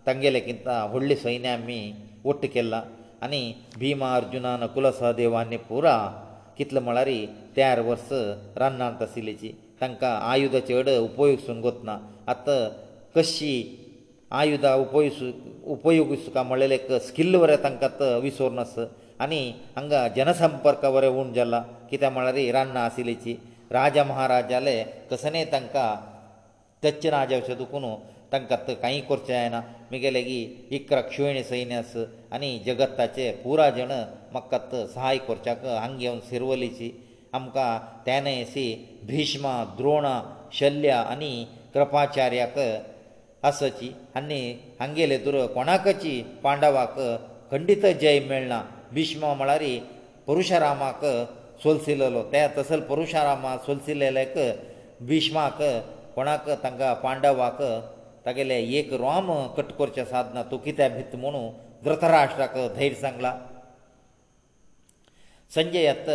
[0.07, 1.80] तांगेले किंवा व्हडले सैन्य आमी
[2.24, 2.82] वट्ट केला
[3.22, 3.42] आनी
[3.78, 5.96] भिमा अर्जुनान कुलसहदेवानी पुरा
[6.59, 7.09] कितले म्हळ्यार
[7.57, 8.09] तेर वर्स
[8.59, 9.50] रान्नांत आशिल्लीची
[9.83, 10.03] ತಂಕ
[10.33, 11.91] ಆಯುಧ ಚೇಡ ಉಪಯೋಗಿಸುವನ್ ಗೊತ್ತನ
[12.33, 12.49] ಅತ್ತ
[13.14, 13.53] ಕಶಿ
[14.41, 15.30] ಆಯುಧ ಉಪಯೋಗ
[15.74, 17.83] ಉಪಯೋಗಿಸಕ ಮಳ್ಳೆಲೆಕ್ಕ ಸ್ಕಿಲ್ ವರೆ ತಂಕ
[18.18, 18.78] ಅವಿಸ್ವರ್ನಸ್
[19.24, 19.41] ಅನಿ
[19.80, 21.57] ಅಂಗ ಜನಸಂಪರ್ಕ ವರೆ ಉಂಜಲ್ಲ
[21.91, 23.35] ಕಿತೆ ಮಳ್ಳರೆ ಇರನ್ನ ಆसिलेಚಿ
[23.78, 24.74] ರಾಜ ಮಹಾರಾಜಾಲೆ
[25.11, 25.74] ಕಸನೆ ತಂಕ
[26.83, 27.93] ತಚ್ಚನ ಔಷಧದ ಕುನು
[28.33, 28.51] ತಂಕ
[28.85, 29.57] ಕೈ ಕರ್ಚಾಯನ
[29.93, 30.41] ಮಿಗೆಲೆಗಿ
[30.76, 32.01] ಇ ಕಕ್ಷುಯಿನ ಸೈನ್ಯಸ್
[32.37, 33.93] ಅನಿ ಜಗತ್ತಾಚೆ پورا ಜನ
[34.37, 36.89] ಮಕ್ಕತ್ತ ಸಹಾಯ ಕರ್ಚಕ ಅಂಗೇನ್ ಸಿರ್ವಲಿಸಿ
[37.37, 37.70] आमकां
[38.07, 38.64] तेने असे
[39.11, 40.07] भिष्म द्रोण
[40.59, 41.33] शल्य आनी
[41.74, 42.59] कृपाचार्याक
[43.51, 44.41] आसची आनी
[44.80, 46.99] हांगेले दुर कोणाकची पांडवाक
[47.51, 48.61] खंडीत जय मेळना
[48.95, 49.62] भिष्म म्हळ्यार
[50.26, 51.05] परुशरामाक
[51.62, 54.35] सोलसिल्लो त्या तसल परुशरामाक सोलसिल्लेक
[55.09, 55.62] भिष्माक
[56.16, 57.62] कोणाक तांकां पांडवाक
[58.26, 61.49] तागेलें एक रोम कट करचें साधना तूं कित्याक भित म्हुणू
[61.85, 63.33] धृतराष्ट्राक धैर्य सांगलां
[65.57, 66.11] ಸಂಜಯ ಅತ್ತ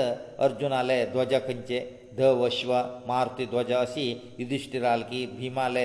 [0.46, 1.80] ಅರ್ಜುನಾಲೆ ಧ್ವಜ ಕಂಚೆ
[2.20, 2.72] ದವಶ್ವ
[3.10, 4.06] ಮಾರುತಿ ಧ್ವಜ ಅಸಿ
[4.42, 5.84] ಯುಧಿಷ್ಠಿರಾಲ್ಕಿ ಭೀಮಾಲೆ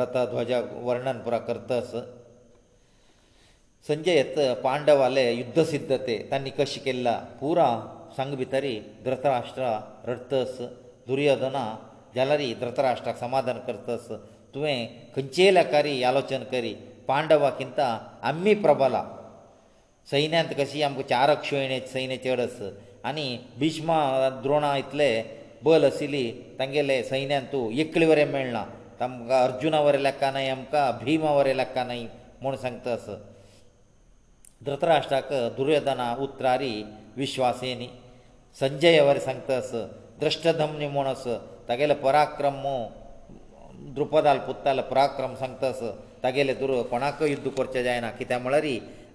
[0.00, 0.50] ರಥ ಧ್ವಜ
[0.86, 1.90] ವರ್ಣನ್ ಪುರ ಕರ್ತಸ
[3.88, 7.08] ಸಂಜಯ ಅತ್ತ ಪಾಂಡವಾಲೆ ಯುದ್ಧ ಸಿದ್ಧತೆ ತನ್ನಿ ಕಶಿಕೆಲ್ಲ
[7.40, 7.58] ಪೂರ
[8.18, 8.72] ಸಂಗ್ಭಿತರಿ
[9.06, 9.66] ಧೃತರಾಷ್ಟ್ರ
[10.10, 10.54] ರಡ್ತಸ
[11.10, 11.58] ದುರ್ಯೋಧನ
[12.16, 14.06] ಜಲರಿ ಧೃತರಾಷ್ಟ್ರ ಸಮಾಧಾನ ಕರ್ತಸ
[14.54, 14.74] ತುವೇ
[15.16, 16.72] ಕಂಚೇಲ ಕರಿ ಆಲೋಚನ ಕರಿ
[17.10, 17.80] ಪಾಂಡವಾಕಿಂತ
[18.32, 18.94] ಅಮ್ಮಿ ಪ್ರಬಲ
[20.14, 22.58] ಸೈನ್ಯಂತ ಕಸಿ ಅಮ್ಗ ಚಾರಕ್ಷೋಣೆ ಸೈನ್ಯ ಚೇಡಸ
[23.08, 23.26] आनी
[23.58, 23.96] भिष्मा
[24.44, 25.10] द्रोणा इतले
[25.64, 26.24] बल आशिल्ली
[26.58, 28.62] तांगेले सैन्यान तूं एकले वरें मेळना
[29.00, 32.02] तांकां अर्जुना वरें लेखा न्हय आमकां भिमा वरें लेखा न्हय
[32.42, 33.06] म्हूण सांगता आस
[34.66, 36.72] धृतराष्ट्राक दुर्योधना उत्रारी
[37.22, 37.88] विश्वासेनी
[38.60, 39.70] संजय वरें सांगता आस
[40.22, 41.24] द्रश्टधम्नी म्हूण आस
[41.68, 42.62] तागेलो पराक्रम
[43.96, 45.80] द्रुपदाल पुत्ताले पराक्रम सांगता आस
[46.24, 48.66] तागेले दुर कोणाकय युध्द करचें जायना कित्याक म्हळ्यार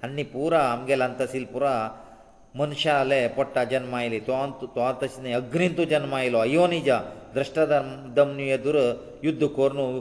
[0.08, 1.74] आनी पुरा आमगेले अंत आशिल्ली पुरा
[2.60, 4.34] मनशा आले पडटा जल्म आयली तो
[4.76, 6.98] तो तशें न्ही अग्नीन तूं जल्म आयलो योनिजा
[7.36, 8.78] द्रश्टाधर्म दमनी येदुर
[9.28, 10.00] युध्द कोरून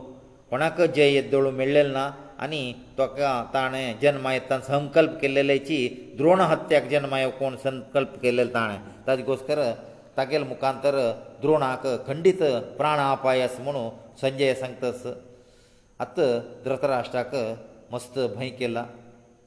[0.51, 2.05] कोणाक जय येदळू मेळ्ळेल ना
[2.45, 2.63] आनी
[2.99, 3.07] तो
[3.55, 5.77] ताणें जल्मा येतना संकल्प केल्लेची
[6.19, 9.63] द्रोण हत्याक जल्मा कोण संकल्प केल्ले ताणें ताजे घोस्कर
[10.17, 10.97] तागेल मुखांतर
[11.43, 12.43] द्रोणाक खंडीत
[12.79, 13.89] प्राण आपायस म्हणू
[14.21, 15.07] संजय सांगतस
[16.03, 16.19] आत
[16.65, 17.35] धृतराष्ट्राक
[17.93, 18.85] मस्त भंय केला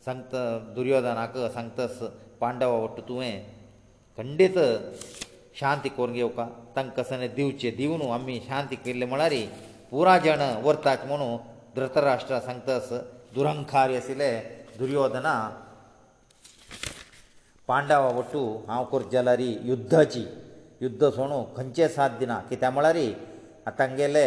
[0.06, 0.42] सांगता
[0.76, 2.02] दुर्योधनाक सांगतस
[2.44, 3.32] ಪಾಂಡವ ಒಟ್ಟು ತುವೆ
[4.18, 4.48] ಕಣತೆ
[5.60, 6.40] ಶಾಂತಿ ಕೋರ್ಗೆ ಒಕ
[6.76, 9.42] ತಂಕಸನೆ ದಿವಚೆ ದಿವನು आम्ही ಶಾಂತಿ ಕિલે ಮಳಾರಿ
[9.90, 11.28] پورا ಜನ ವರ್ತಾಕ ಮನو
[11.76, 12.90] ದುರತರಾಷ್ಟ ಸಂತಸ
[13.36, 14.30] ದುರಂಖಾರ ಯसिले
[14.80, 15.28] ದುರ್ಯೋಧನ
[17.70, 18.42] ಪಾಂಡವ ಒಟ್ಟು
[18.76, 20.26] ಆವಕರ್ ಜಲರಿ ಯುದ್ಧಜಿ
[20.86, 23.08] ಯುದ್ಧ ಸೋણો ಖಂಚೆ 7 ದಿನ ಕಿ ತಮಳರಿ
[23.72, 24.26] ಆತಂಗೆಲೆ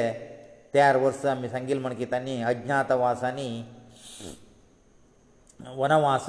[0.74, 3.50] ત્યાર ವರ್ಷ आम्ही सांगिल मन की त्यांनी ಅಜ್ಞಾತವಾಸನಿ
[5.82, 6.28] ವನವಾಸ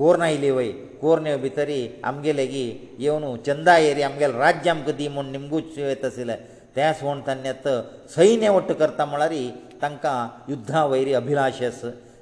[0.00, 0.68] कोर्ना आयली वय
[1.02, 1.70] कोर्ना भितर
[2.08, 6.38] आमगे लेगीत येवन चंदा येरी आमगेलें राज्य आमकां दी म्हूण निमगूच येत आशिल्लें
[6.76, 7.74] तें सोण तांणी आतां
[8.14, 9.34] सैन्य वट्ट करता म्हळ्यार
[9.82, 10.14] तांकां
[10.52, 11.80] युध्दा वयरी अभिलाश आस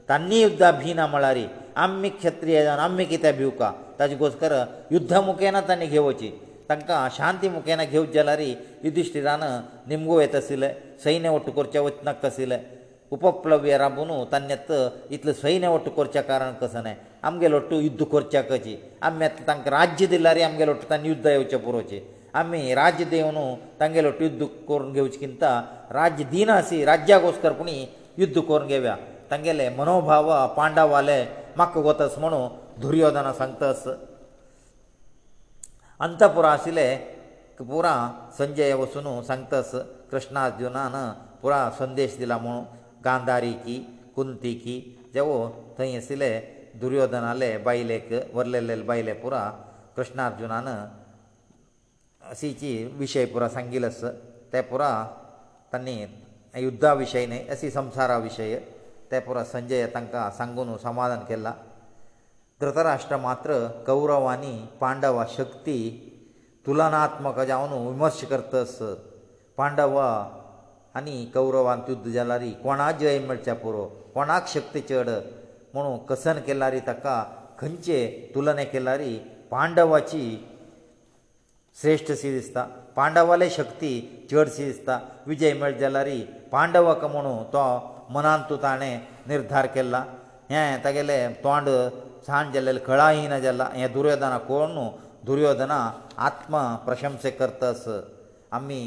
[0.09, 1.39] तांणी युध्दा भिना म्हळ्यार
[1.85, 4.53] आमी क्षत्रीय जावन आमी कित्याक भिवका ताजे गोस्कर
[4.95, 6.29] युध्दा मुखेना तांणी घेवची
[6.69, 8.41] तांकां शांती मुखेना घेवचे जाल्यार
[8.85, 9.43] युधिश्टिरान
[9.89, 10.71] निमगो येत आशिल्ले
[11.05, 12.59] सैन्य वट्ट करचे वचनाक आशिल्ले
[13.17, 14.83] उपप्लव्य राबून तांणी आतां
[15.15, 16.95] इतलें सैन्य वट्ट करचें कारण कसो न्हय
[17.29, 18.75] आमगेलो युध्द करच्या कशी
[19.07, 22.01] आमी आतां तांकां राज्य दिल्यार आमगेलो तांणी युध्द येवचें पुरोचें
[22.39, 23.37] आमी राज्य देवन
[23.81, 25.51] तांगेलो युध्द करून घेवचे किंता
[25.93, 27.69] राज्य दिना अशी राज्याक वचकर पूण
[28.19, 28.97] युध्द करून घेवया
[29.31, 31.23] तांगेले मनोभाव पांडवाले
[31.57, 33.85] म्हाका वतस म्हणून दुर्योधना सांगतास
[36.03, 36.95] अंतपुर आशिल्ले
[37.59, 37.93] पुरा
[38.39, 39.73] संजय वचून सांगतास
[40.11, 40.95] कृष्णार्जुनान
[41.43, 42.65] पुरा संदेश दिला म्हणून
[43.05, 43.79] गांधारी की
[44.17, 44.81] कुंती की
[45.15, 45.37] देवो
[45.79, 46.35] थंय आशिल्ले
[46.83, 48.05] दुर्योधनाले बायलेक
[48.37, 49.41] वरलेले बायले पुरो
[49.97, 50.69] कृष्णार्जुनान
[52.33, 52.73] असीची
[53.03, 54.01] विशय पुरो सांगिल्लोस
[54.53, 54.89] ते पुरो
[55.73, 55.97] तांणी
[56.67, 58.59] युद्धा विशय न्ही असी संसारा विशय
[59.13, 61.53] ते पुरो संजय तांकां सांगून समाधान केलां
[62.61, 63.53] धृतराष्ट्र मात्र
[63.87, 65.79] कौरव आनी पांडव शक्ती
[66.67, 68.77] तुलनात्मक जावन विमर्श करतस
[69.59, 75.11] पांडव आनी कौरवांत युद्ध जाल्यार कोणाक जय मेळचे पुरो कोणाक शक्ती चड
[75.75, 77.23] म्हणून कसन केल्यारी ताका
[77.59, 77.99] खंयचे
[78.35, 79.17] तुलने केल्यारी
[79.51, 80.23] पांडवाची
[81.81, 82.63] श्रेश्ठ शी दिसता
[82.97, 83.91] पांडवाले शक्ती
[84.31, 86.21] चडशी दिसता विजय मेळ जाल्यारी
[86.53, 87.63] पांडवाक म्हणून तो
[88.15, 88.99] मनांत ताणें
[89.29, 90.05] निर्धार केला
[90.51, 91.69] हें तागेलें तोंड
[92.27, 94.89] सांड जाल्लें कळाहीन जाला हें दुर्योधना कोण न्हू
[95.27, 95.79] दुर्योधना
[96.27, 97.85] आत्म प्रशंस करतास
[98.59, 98.83] आमी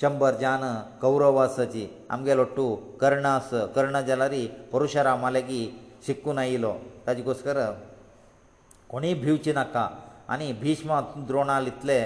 [0.00, 0.62] शंबर जान
[1.00, 6.72] कौरवासाची आमगेलो टू कर्णास कर्ण जाल्यारी परशुरामा लेगीत शिकून आयिल्लो
[7.06, 7.58] ताजे घोसकर
[8.90, 9.88] कोणीय भिवची नाका
[10.32, 12.00] आनी भिश्म द्रोणाल इतले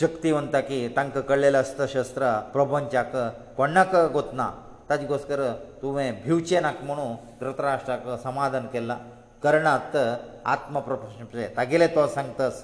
[0.00, 3.16] शक्तीवंता की तांकां कळलेले आसता शस्त्र प्रभंचाक
[3.56, 4.50] कोणाक गोतना
[4.90, 5.40] ताजे घोसकर
[5.82, 8.98] तुवें भिवचे नाका म्हणून धृतराष्ट्राक समाधान केलां
[9.42, 9.96] कर्णात
[10.44, 12.62] आत्मप्रश्न तागेले तो सांगता आस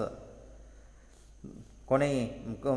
[1.89, 2.29] कोणी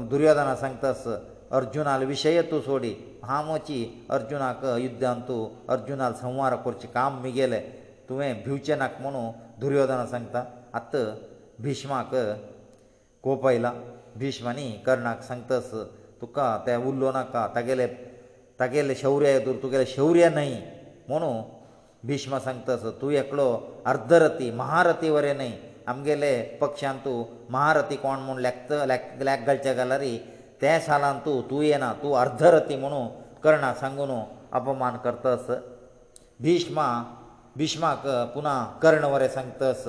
[0.10, 1.18] दुर्योधना सांगता आसा
[1.58, 2.92] ಅರ್ಜುನಾಲ್ ವಿಷಯತು ಸೋಡಿ
[3.30, 3.78] ಹಾಮೋಚಿ
[4.16, 5.38] ಅರ್ಜುನಾಕ ಯುದ್ಧಂತು
[5.74, 7.60] ಅರ್ಜುನಾಲ್ ಸಂವಾರ ಕೊರ್ಚಿ ಕಾಮ ಮಿಗೇಲೆ
[8.08, 9.24] ತುವೆ ಭ್ಯೂಚೆನಾಕ ಮನು
[9.62, 10.38] ದುರ್ಯೋಧನ ಸಂಗತ
[10.80, 10.96] ಅತ್ತ
[11.66, 12.14] ಭೀಷ್ಮಾಕ
[13.26, 13.68] ಕೋಪೈಲ
[14.22, 15.70] ಭೀಷ್ಮನಿ ಕರ್ಣಾಕ ಸಂಗತಸ
[16.22, 17.88] ತುಕ ತೆ ಉಲ್ಲೋನಾಕ ತಗೆಲೆ
[18.62, 20.50] ತಗೆಲೆ ಶೌರ್ಯ ಎದುರ್ ತುಗೆಲೆ ಶೌರ್ಯ ನೈ
[21.12, 21.32] ಮನು
[22.10, 23.48] ಭೀಷ್ಮ ಸಂಗತಸ ತು ಎಕಳೊ
[23.92, 25.52] ಅರ್ಧರತಿ ಮಹಾರತಿ ವರೆ ನೈ
[25.92, 26.32] ಅಮಗೆಲೆ
[26.62, 27.14] ಪಕ್ಷಾಂತು
[27.56, 28.72] ಮಹಾರತಿ ಕೋಣ ಮನು ಲೆಕ್ತ
[29.30, 30.14] ಲೆಕ್ ಗಳ್ಚಗಲರಿ
[30.62, 33.08] ते सालांत तूं तूं येना तूं अर्धरती म्हणून
[33.44, 34.12] कर्णा सांगून
[34.60, 35.50] अपमान करतस
[36.44, 36.86] भिष्मा
[37.58, 38.02] भिष्माक
[38.34, 39.84] पुना कर्ण वरें सांगतस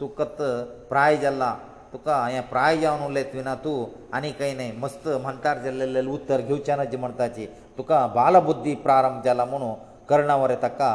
[0.00, 0.42] तूं कत्त
[0.90, 1.54] प्राय जाल्ला
[1.92, 3.84] तुका हें प्राय जावन उरलें तुवें ना तूं
[4.16, 7.46] आनी कांय न्हय मस्त म्हणटार जाल्लें उत्तर घेवचें ना जें म्हणटाची
[7.78, 9.72] तुका बालबुद्धी प्रारंभ जाला म्हणून
[10.08, 10.90] कर्णा वरें ताका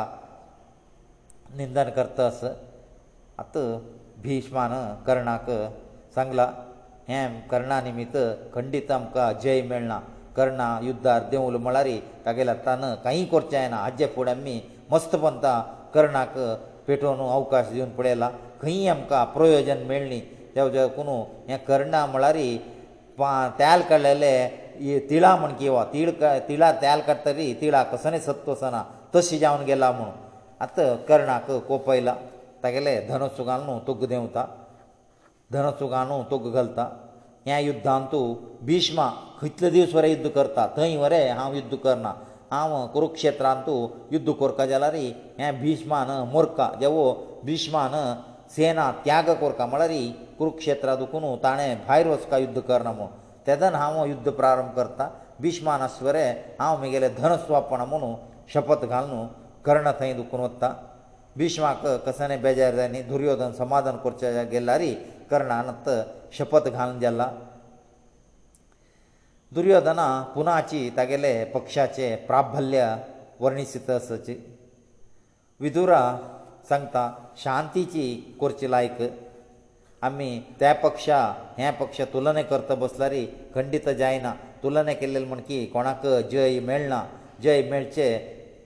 [1.58, 2.44] निंदन करतस
[3.44, 3.68] आतां
[4.24, 4.72] भिष्मान
[5.08, 5.50] कर्णाक
[6.16, 6.48] सांगलां
[7.10, 8.16] हें कर्णा निमित्त
[8.56, 10.00] खंडीत आमकां जय मेळना
[10.36, 11.88] कर्णा युद्धार देंवल म्हळ्यार
[12.26, 14.60] तागेल्या तान कांय करचें ना हाजे फुडें आमी
[14.92, 15.54] मस्तपंता
[15.94, 16.38] कर्णाक
[16.88, 18.30] पेटोवन अवकाश दिवन पळयला
[18.62, 20.20] खंय आमकां प्रयोजन मेळ्ळी
[20.56, 21.08] देवजे कोण
[21.50, 22.38] हें कर्णा म्हळ्यार
[23.60, 24.34] तेल काडलेले
[25.10, 26.12] तिळां म्हण किंवा तीळ
[26.50, 28.84] तिळां तेल काडटरी तिळां कसोनी सत्तोसना
[29.16, 30.10] तशी जावन गेला म्हूण
[30.64, 32.16] आतां कर्णाक कोपयला
[32.64, 34.46] तागेले धनुसुगान न्हू तुग देंवता
[35.54, 36.84] धनसो गानो तो घालता
[37.46, 38.26] ह्या युध्दांत तूं
[38.66, 42.10] भिष्मा खंयतले दीस वरें युध्द करता थंय वरें हांव युध्द करना
[42.52, 47.04] हांव कुरुक्षेत्रांत तूं युध्द कोरता जाल्यार हें भिष्मान मोरका देवो
[47.46, 47.92] भिष्मान
[48.56, 49.92] सेना त्याग कोरता म्हळ्यार
[50.40, 53.08] कुरुक्षेत्रा दुखून ताणें भायर वचका युध्द करना म्हूण
[53.48, 55.10] तेदन हांव युध्द प्रारंभ करता
[55.42, 56.24] भिष्मान आसवरे
[56.60, 58.14] हांव म्हगेलें धनस वापणा म्हुणू
[58.54, 59.26] शपथ घाल न्हू
[59.66, 60.74] कर्ण थंय दुखून वता
[61.38, 64.94] भिष्माक कसाने बेजार जायनी दुर्योधन समाधान करचें गेल्यारी
[65.32, 65.70] कर्णान
[66.38, 67.30] शपथ घालून गेला
[69.54, 72.86] दुर्योधना पुनाची तागेले पक्षाचे प्राबल्य
[73.42, 73.90] वर्णीत
[75.62, 76.02] विदुरा
[76.70, 77.04] सांगता
[77.44, 78.06] शांतीची
[78.42, 79.02] करची लायक
[80.08, 81.18] आमी त्या पक्षा
[81.58, 83.26] हे पक्ष तुलने करता बसल्यारी
[83.56, 87.04] खंडीत जायना तुलने केलेले म्हण की कोणाक जय मेळना
[87.44, 88.08] जय मेळचे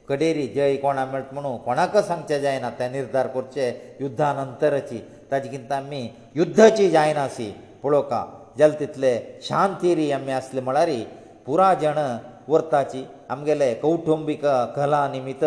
[0.09, 4.97] कडेरी जय कोणा मेळट म्हणून कोणाक सांगचें जायना तें निर्धार करचें युध्दा नंतरची
[5.31, 6.07] ताजे किंत आमी
[6.39, 7.49] युद्धाची जायना अशी
[7.81, 8.29] पळोवपाक
[8.59, 9.13] जाल्यार तितले
[9.47, 10.89] शांतीरी आमी आसले म्हळ्यार
[11.45, 11.97] पुराय जण
[12.47, 15.43] व्हरताची आमगेले कौटुंबीक कला निमित्त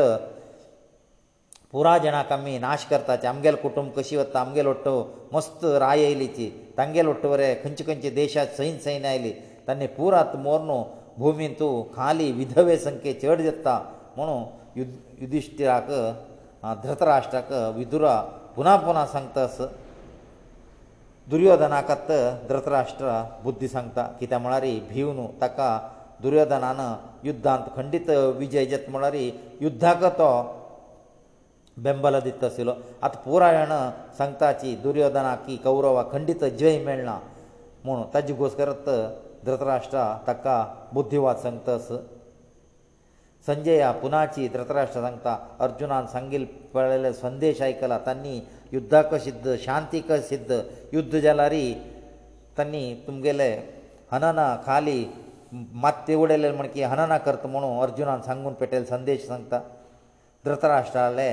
[1.73, 4.93] पुराय जणाक आमी नाश करताचे आमगेले कुटुंब कशी वता आमगेले ओट्टो
[5.33, 9.33] मस्त राय येयलीची तांगेले ओट्टो वरे खंयचे खंयचे देशांत सैन सैन आयली
[9.69, 10.83] तांणी पुरात मोरणू
[11.19, 11.63] भुमींत
[11.97, 13.79] खाली विधवे संख्ये चड जाता
[14.17, 14.43] म्हणून
[14.81, 15.89] युद युधिश्टिराक
[16.85, 18.17] धृतराष्ट्राक विदुरा
[18.57, 19.67] पुना पुना सांगता असो
[21.31, 21.91] दुर्योधनाक
[22.49, 23.13] धृतराष्ट्र
[23.45, 25.69] बुद्धी सांगता कित्या म्हळ्यार भिव न्हू ताका
[26.23, 26.81] दुर्योधनान
[27.25, 29.15] युध्दांत खंडीत विजय जेत म्हळ्यार
[29.63, 30.29] युध्दाक तो
[31.85, 32.73] बेंबल दित आशिल्लो
[33.07, 33.73] आतां पुरायण
[34.19, 37.19] सांगता की दुर्योधना की कौरवा खंडीत जय मेळना
[37.85, 38.89] म्हूण ताजे घोस करत
[39.47, 41.77] धृतराष्ट्रा ताका बुद्धिवाद सांगता
[43.47, 45.35] संजया पुनाची धृतराष्ट्र सांगता
[45.65, 48.41] अर्जुनान सांगिल पळयले संदेश आयकला तांणी
[48.73, 50.59] युद्धाक सिद्ध शांतीक सिद्ध
[50.93, 51.67] युद्ध जाल्यारी
[52.59, 53.51] तांणी तुमगेले
[54.13, 55.05] हनना खाली
[55.83, 59.61] मात्ते उडयले म्हण की हनना करत म्हणून अर्जुनान सांगून पेटयले संदेश सांगता
[60.45, 61.31] धृतराष्ट्राले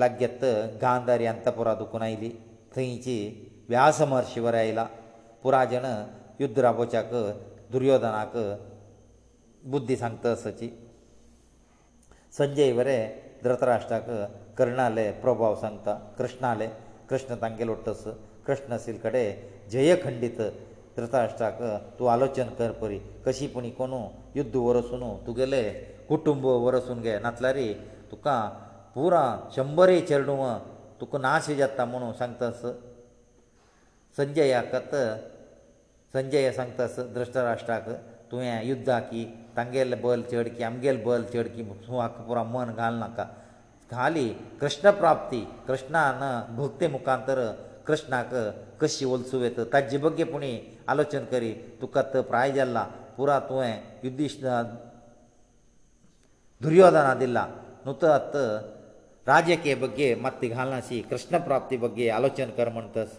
[0.00, 0.44] लागत
[0.82, 2.30] गांधारी अंतपुरा दुखून आयली
[2.76, 3.16] थंयची
[3.68, 4.86] व्यासमहर्शीवर आयला
[5.42, 5.84] पुराजन
[6.40, 7.14] युद्ध राबोवच्याक
[7.72, 8.36] दुर्योधनाक
[9.70, 10.86] बुद्धी सांगता असची सा
[12.38, 12.96] संजय वरे
[13.44, 14.04] धृतराष्ट्राक
[14.58, 16.66] कर्णाले प्रभाव सांगता कृष्णाले
[17.08, 18.02] कृष्ण तांगेलो तस
[18.46, 19.40] कृष्ण आशिल्ले कडेन
[19.72, 20.38] जयखंडीत
[20.96, 21.56] धृतराष्ट्राक
[21.98, 24.00] तूं आलोचन कर परी कशी पुणी कोणू
[24.36, 25.62] युध्द वरसून तुगेले
[26.08, 27.58] कुटुंब वरसून घे नातल्यार
[28.10, 28.36] तुका
[28.94, 29.24] पुरा
[29.56, 30.38] शंबरे चेडूं
[31.00, 32.62] तुका नाश जाता म्हणून सांगतास
[34.16, 34.74] संजयाक
[36.12, 37.90] संजय सांगतास धृतराष्ट्राक
[38.30, 39.10] तुवें युध्दाक
[39.58, 43.24] तांगेले बल चड की आमगेले बल चड की म्हाका पुरो मन घाल नाका
[43.98, 44.26] घाली
[44.60, 46.20] कृष्ण प्राप्ती कृष्णान
[46.58, 47.38] भक्ते मुखांतर
[47.86, 48.30] कृष्णाक
[48.80, 50.52] कशी वलसूं येत ताजे बग्गेपणी
[50.94, 51.50] आलोचन करी
[51.80, 52.82] तुका तो प्राय जाल्ला
[53.16, 53.72] पुरो तुवें
[54.04, 54.44] युद्धिश्ट
[56.62, 57.44] दुर्योधना दिला
[57.82, 58.36] न्हू तो आत
[59.32, 63.16] राजकीय बग्गे मात घालनाशी कृष्ण प्राप्ती बग्गे आलोचन कर म्हणटस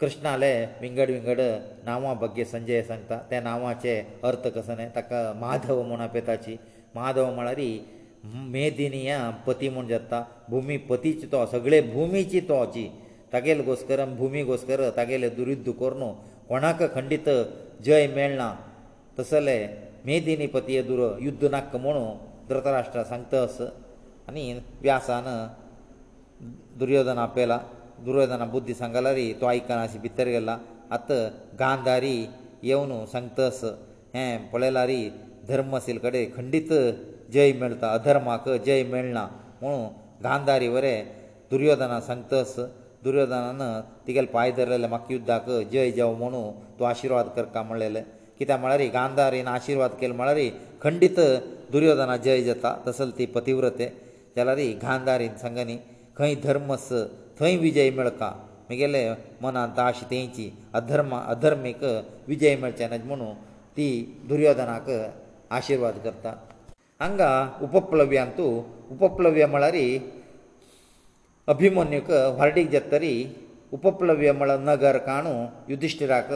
[0.00, 1.40] कृष्णाले विंगड विंगड
[1.86, 6.56] नांवां बग्गे संजय सांगता त्या नांवाचे अर्थ कसो न्हय ताका माधव म्हूण आपयताची
[6.94, 7.60] माधव म्हळ्यार
[8.50, 12.86] मेदिनिया पती म्हूण जाता भुमी पतीची तो सगळे भुमीची तोची
[13.32, 16.12] तागेले घोस्कर भुमी घोस्कर तागेले दुरुद्ध कोरनू
[16.48, 17.28] कोणाक खंडीत
[17.84, 18.52] जय मेळना
[19.18, 19.58] तसले
[20.06, 22.04] मेदिनी पतये दुर युद्ध नाक्क म्हणू
[22.48, 23.60] धृतराष्ट्र सांगता अस
[24.28, 25.24] आनी व्यासान
[26.80, 27.58] दुर्योधन आपयला
[28.04, 30.56] दुर्योधना बुद्धी सांगला रे तो आयकना अशी भितर गेला
[30.96, 31.10] आत
[31.60, 32.16] गांधारी
[32.68, 33.60] येवन सांगतस
[34.14, 35.00] हें पळयला रे
[35.48, 36.72] धर्म आशिल्ले कडेन खंडीत
[37.32, 39.26] जय मेळटा अधर्माक जय मेळना
[39.60, 39.84] म्हणून
[40.24, 41.04] गांधारी वरें
[41.50, 42.54] दुर्योधना सांगतस
[43.04, 43.60] दुर्योधनान
[44.06, 48.00] तिगेले पांय धरलेले म्हाका युद्धाक जय जेव म्हणून तूं आशिर्वाद करता म्हणलेले
[48.38, 50.38] कित्याक म्हळ्यार गांधारीन आशिर्वाद केले म्हळ्यार
[50.82, 51.20] खंडीत
[51.72, 53.88] दुर्योधना जय जाता तसले ती पतिव्रते
[54.36, 55.76] जाल्यार गांधारीन सांगनी
[56.16, 56.88] खंय धर्मस
[57.40, 58.30] थंय विजय मेळका
[58.68, 59.00] म्हगेले
[59.42, 61.84] मनांत ताश तेंची अधर्म अधर्मीक
[62.28, 63.34] विजय मेळचें न्हय म्हणून
[63.76, 63.88] ती
[64.28, 64.90] दुर्योधनाक
[65.58, 66.32] आशिर्वाद करता
[67.00, 67.28] हांगा
[67.62, 68.44] उपप्लव्यांतू
[68.98, 69.76] उपप्लव्य म्हळ्यार
[71.54, 73.12] अभिमन्यूक व्हार्डीक जत्तरी
[73.72, 75.34] उपप्लव्य म्हळ्यार नगर काणू
[75.68, 76.32] युधिश्टिराक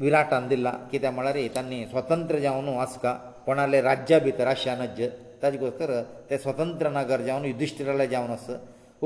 [0.00, 3.12] विराटान दिला कित्याक म्हळ्यार तांणी स्वतंत्र जावन आसका
[3.46, 5.02] कोणाले राज्या भितर आशिया नज
[5.42, 8.56] ताजे गोश्टर ते स्वतंत्र नगर जावन युधिश्टिराला जावन आसा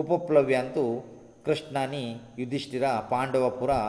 [0.00, 0.82] उपप्लव्यांतु
[1.46, 2.04] कृष्णानी
[2.38, 3.80] युधिश्टिरा पांडव पुरा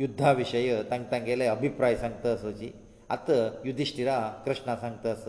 [0.00, 2.70] युद्धा विशय तांकां तांगेले अभिप्राय सांगता असोची
[3.16, 3.30] आत
[3.64, 5.24] युधिश्टिरा कृष्णा सांगता अस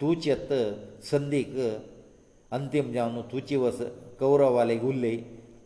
[0.00, 0.52] तुची आत
[1.10, 1.54] संदीक
[2.58, 3.80] अंतीम जावन तुची वस
[4.20, 5.16] कौरवाले उरले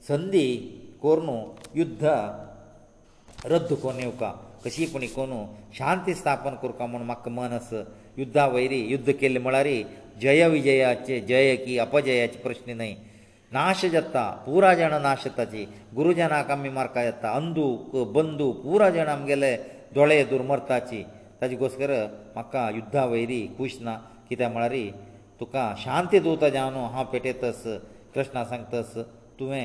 [0.09, 0.47] संदी
[1.03, 1.37] कोरनू
[1.81, 2.05] युध्द
[3.53, 4.33] रद्द कोन येवका
[4.65, 5.45] कशी कोणी कोनू
[5.79, 7.73] शांती स्थापन करता म्हूण म्हाका मन आस
[8.19, 9.69] युध्दा वयरी युध्द केल्ले म्हळ्यार
[10.21, 12.95] जय विजयाचे जय की अपजयाचे प्रस्न न्हय
[13.59, 15.63] ನಾಶ ಜತ್ತಾ ಪೂರ ಜನ ನಾಶತಜಿ
[15.97, 17.65] ಗುರು ಜನ ಕಮ್ಮಿ ಮಾರ್ಕ ಜತ್ತಾ ಅಂದು
[18.17, 19.51] ಬಂದು ಪೂರ ಜನ ಅಂಗೆಲೆ
[19.97, 21.01] ದೊಳೆ ದುರ್ಮರ್ತಾಚಿ
[21.41, 21.93] ತಜಿ ಗೋಸ್ಕರ
[22.39, 23.89] ಮಕ್ಕ ಯುದ್ಧ ವೈರಿ ಕೃಷ್ಣ
[24.29, 24.85] ಕಿತ ಮಳರಿ
[25.41, 27.69] ತುಕ ಶಾಂತಿ ದೂತ ಜಾನು ಹಾ ಪೆಟೇತಸ್
[28.15, 28.99] ಕೃಷ್ಣ ಸಂಗತಸ್
[29.39, 29.65] ತುವೆ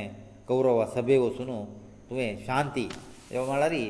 [0.49, 1.57] ಕೌರವ ಸಭೆ ವಸುನು
[2.09, 2.85] ತುವೆ ಶಾಂತಿ
[3.35, 3.83] ಯೋ ಮಳರಿ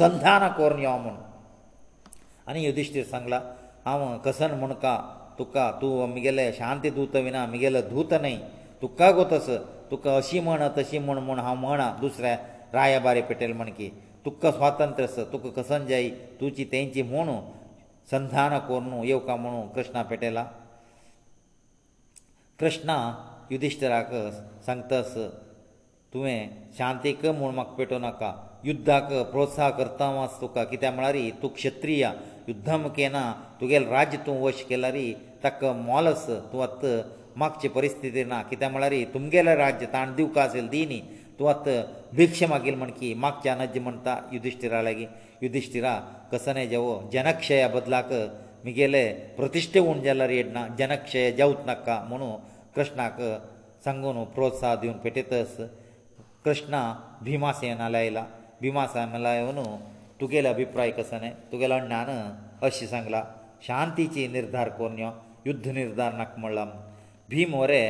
[0.00, 1.14] ಸಂಧಾನ ಕೋರ್ನಿ ಯಾಮನು
[2.50, 3.34] ಅನಿ ಯುಧಿಷ್ಠಿರ ಸಂಗಲ
[3.86, 3.92] ಹಾ
[4.28, 4.94] ಕಸನ್ ಮುನಕಾ
[5.42, 8.36] तुका तूं आमगेले शांती दूत विना आमगेलो धूत न्हय
[8.80, 9.46] तुका गो तस
[9.90, 12.34] तुका अशी म्हण तशी म्हण म्हूण हांव म्हणा दुसऱ्या
[12.74, 13.88] राया बारे पेटयलें म्हण की
[14.24, 16.08] तुका स्वातंत्र आसा तुका कसन जाय
[16.40, 17.30] तुजी तेंची म्हूण
[18.10, 20.44] संधान कोरून येवका म्हणून कृष्णा पेटयला
[22.60, 22.96] कृष्णा
[23.50, 24.10] युधिश्टराक
[24.66, 25.14] सांगतास
[26.14, 26.38] तुवें
[26.78, 28.32] शांतीक म्हूण म्हाका पेटोवं नाका
[28.64, 32.12] युद्धाक प्रोत्साह करता मास तुका कित्याक म्हळ्यार तूं क्षत्रीया
[32.48, 33.22] युद्धामुखेना
[33.60, 35.06] तुगेलें राज्य तूं वश केला रे
[35.42, 36.80] ताका मोलस तूं आत
[37.40, 41.00] मागची परिस्थिती ना कित्याक म्हळ्यार तुमगेलें राज्य ताणें दिवका आसले दी न्ही
[41.38, 41.66] तूं आत
[42.16, 45.06] भिक्ष मागील म्हण की मागचें अनज्य म्हणटा युधिश्टिरा लागीं
[45.42, 45.94] युधिश्टिरा
[46.32, 48.12] कसनय जेवो जनक्षया बदलाक
[48.64, 49.04] मुगेले
[49.36, 52.32] प्रतिश्ठे उण जाला रे ना जनक्षय जेवत नाका म्हणून
[52.76, 53.16] कृष्णाक
[53.84, 55.56] सांगून प्रोत्साह दिवन पेटयतस
[56.44, 56.82] कृष्णा
[57.24, 58.24] भिमासेना लायला
[58.62, 59.64] भिमासेना लायनू
[60.22, 62.08] तुगेलो अभिप्राय कसो न्हय तुगेलो अण्णान
[62.66, 63.22] अशें सांगलां
[63.66, 65.08] शांतीची निर्धार कोन्न यो
[65.46, 66.66] युध्द निर्धार नाका म्हणलां
[67.30, 67.80] भीम वरे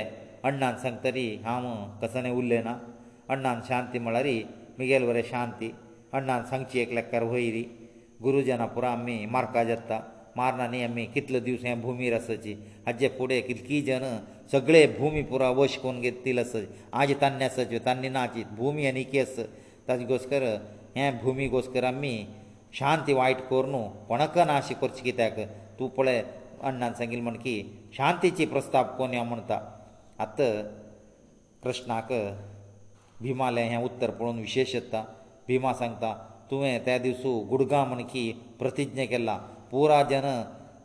[0.48, 1.66] अण्णान सांगतरी हांव
[2.02, 2.74] कसं न्हय उरलें ना
[3.32, 4.26] अण्णान शांती म्हळ्यार
[4.78, 5.70] मुगेल वरे शांती
[6.16, 7.62] अण्णान सांगची एक लेकार वयरी
[8.22, 10.00] गुरुजना पुरो आमी मारका जाता
[10.36, 12.54] मारना न्ही आमी कितले दिवस हें भुमीर आसाची
[12.86, 14.04] हाजे फुडें कितकी जन
[14.52, 16.58] सगळे भुमी पुरो वश करून घेतली आसा
[17.00, 19.42] आजी तान्नी आसाची तान्नी नाची भुमी आनी की आसा
[19.88, 20.54] ताजे घोस्कर
[20.97, 22.11] हे भुमी गोस्कर आमी
[22.78, 25.38] शांती वायट कोर न्हू कोणाक नाशी करची कित्याक
[25.78, 26.22] तूं पळय
[26.70, 27.55] अण्णान सांगिल्लें म्हण की
[27.97, 29.59] शांतीची प्रस्ताव कोण यो म्हणटा
[30.24, 30.40] आत
[31.62, 32.12] कृष्णाक
[33.20, 35.05] भिमालें हें उत्तर पळोवन विशेश येता
[35.49, 36.12] भिमा सांगता
[36.51, 39.36] तुवें त्या दिसू गुडगांव म्हण की प्रतिज्ञा केला
[39.70, 40.24] पुरा जन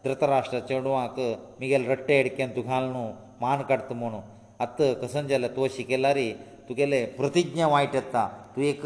[0.04, 3.08] धृतराष्ट्र चेडवांक मुगेल रट्टे हेडकेन तूं घाल न्हू
[3.42, 4.22] मान काडता म्हणून
[4.66, 6.32] आत कसं जालें तुवशी केला रे
[6.70, 8.24] तुगेले प्रतिज्ञा वायट येता
[8.56, 8.82] तूं एक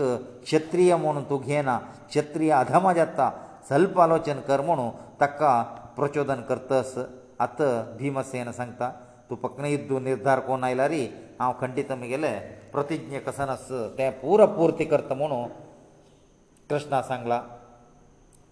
[0.45, 1.77] क्षत्रीय म्हणून तूं घेना
[2.09, 3.29] क्षत्रीय अधम जाता
[3.69, 4.89] सल्प आलोचन कर म्हणून
[5.21, 5.53] ताका
[5.95, 6.93] प्रचोदन करतस
[7.45, 7.61] आत
[7.99, 8.91] भिमसेन सांगता
[9.29, 10.91] तूं पक्ने इद्दू निर्धार कोण आयल्यार
[11.39, 12.29] हांव खंडीत म्हगेले
[12.71, 13.67] प्रतिज्ञ कसनस
[13.97, 15.47] ते पुरपुर्ती करता म्हणून
[16.69, 17.41] कृष्णा सांगला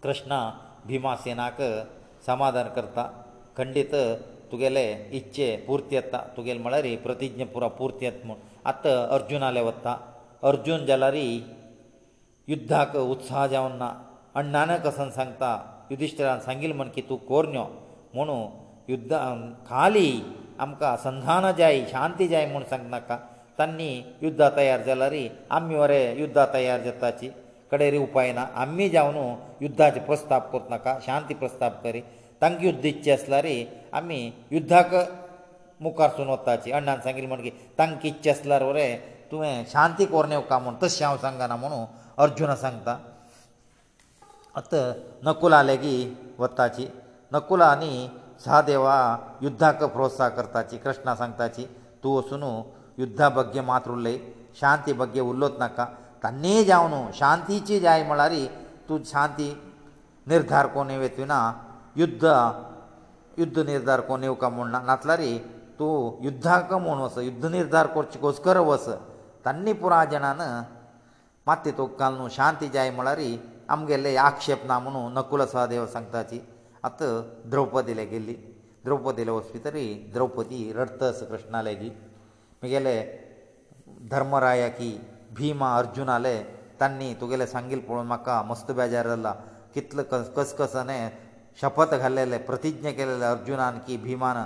[0.04, 0.40] कृष्णा
[0.86, 1.62] भिमासेनाक
[2.26, 3.10] समाधान करता
[3.58, 3.94] खंडीत
[4.52, 4.84] तुगेले
[5.18, 8.40] इच्छे पुर्ती येता तुगेले म्हळ्यार प्रतिज्ञ पुरो पुर्ती येता म्हूण
[8.72, 9.92] आतां अर्जुनाले वता
[10.50, 11.26] अर्जून जाल्यारी
[12.52, 13.88] युध्दाक उत्साह जावन ना
[14.40, 15.50] आनी नानक हसन सांगता
[15.92, 17.64] युधिश्टरान सांगिल्लें म्हण की तूं कोरन्यो
[18.16, 18.36] म्हुणू
[18.94, 19.18] युध्दा
[19.70, 20.10] खाली
[20.64, 23.18] आमकां संधान जाय शांती जाय म्हूण सांगनाका
[23.60, 23.88] तांणी
[24.24, 25.24] युध्दा तयार जाल्यारी
[25.60, 27.30] आमी वरें युध्दा तयार जाताची
[27.72, 29.18] कडेरी उपाय ना आमी जावन
[29.62, 32.02] युध्दाचे प्रस्ताप करनाका शांती प्रस्ताप करी
[32.42, 33.56] तांकां युध्द इच्छी आसल्यारी
[34.02, 34.20] आमी
[34.52, 34.94] युध्दाक
[35.82, 38.98] मुखार सून वताची अण्णान सांगिल्लें म्हणगी तांकां इच्छा आसल्यार वरें
[39.32, 41.86] तुवें शांती कोरून येवकार म्हूण तशें हांव सांगना म्हुणू
[42.24, 42.98] अर्जुना सांगता
[44.62, 44.76] अत
[45.24, 45.96] नकुला लेगी
[46.40, 46.88] वताची
[47.34, 48.08] नकुला न्ही
[48.46, 48.96] सहदेवा
[49.42, 51.66] युद्धाक प्रोत्साह करताची कृष्णा सांगताची
[52.04, 52.44] तूं वचून
[53.00, 54.18] युद्धा बग्गे मात्र उरलय
[54.60, 55.86] शांती बग्गे उरलोच नाका
[56.24, 58.34] तान्नी जावन शांतीची जाय म्हळ्यार
[58.90, 59.50] तूं शांती
[60.28, 61.40] निर्धार कोण येवं ना
[61.98, 62.24] युद्ध
[63.40, 65.34] युद्ध निर्धार कोण येवका म्हूण ना नातल्यारी
[65.80, 68.88] तूं युध्दाक म्हूण वस युध्द निर्धार करचे घोस्कर वस
[69.46, 70.42] तांणी पुराय जाणान
[71.48, 73.20] मात तेतूंक काल न्हू शांती जाय म्हळ्यार
[73.76, 76.42] आमगेले आक्षेप ना म्हणून नकुल सहदेव सांगता ती
[76.88, 77.10] आतां
[77.52, 78.36] द्रौपदीले गेल्ली
[78.86, 81.90] द्रौपदीले वचपी तरी द्रौपदी रडतस कृष्णाले गी
[82.62, 82.94] म्हगेले
[84.12, 84.92] धर्मराया की
[85.38, 86.38] भिमा अर्जुनाले
[86.80, 89.34] तांणी तुगेले सांगिल्ले पळोवन म्हाका मस्त बेजार जाला
[89.76, 91.00] कितले कस कसकसाने
[91.62, 94.38] शपथ घाल्लेले प्रतिज्ञा केलेले अर्जुनान की भिमान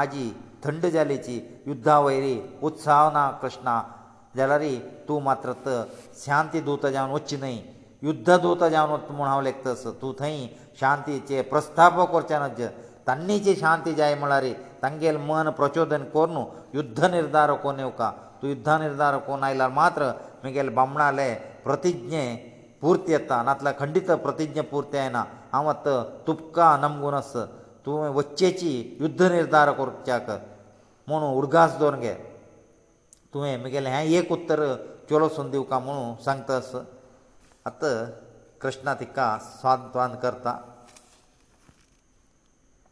[0.00, 0.32] आजी
[0.64, 1.36] थंड जालेची
[1.68, 2.34] युद्धा वयरी
[2.68, 3.74] उत्साह ना कृष्णा
[4.36, 4.74] जाल्यारय
[5.08, 5.52] तूं मात्र
[6.24, 7.56] शांती दूता जावन वचची न्हय
[8.08, 10.46] युध्द दूता जावन वता म्हूण हांव लेखतस तूं थंय
[10.80, 12.62] शांतीचे प्रस्थापक करचे नज
[13.06, 14.44] तांणीची शांती जाय म्हळ्यार
[14.82, 16.44] तांगेल मन प्रचोदन कोर न्हू
[16.74, 18.10] युध्द निर्धार कोन येवका
[18.42, 20.10] तूं युध्द निर्धार कोन आयला मात्र
[20.44, 21.32] मुगेल बामणाले
[21.64, 22.24] प्रतिज्ञे
[22.82, 27.32] पुर्ती येता नातल्या खंडीत प्रतिज्ञ पुर्ती येना हांव आतां तुपका नमगून आस
[27.86, 30.30] तुवें वच्चेची युध्द निर्धार करच्याक
[31.08, 32.14] म्हणून उर्गास दवरून घे
[33.34, 34.64] तुवें म्हगेलें हें एक उत्तर
[35.10, 36.72] चलोसून दिवका म्हणून सांगतास
[37.66, 37.94] आतां
[38.60, 40.52] कृष्णा तिका सांत्वान करता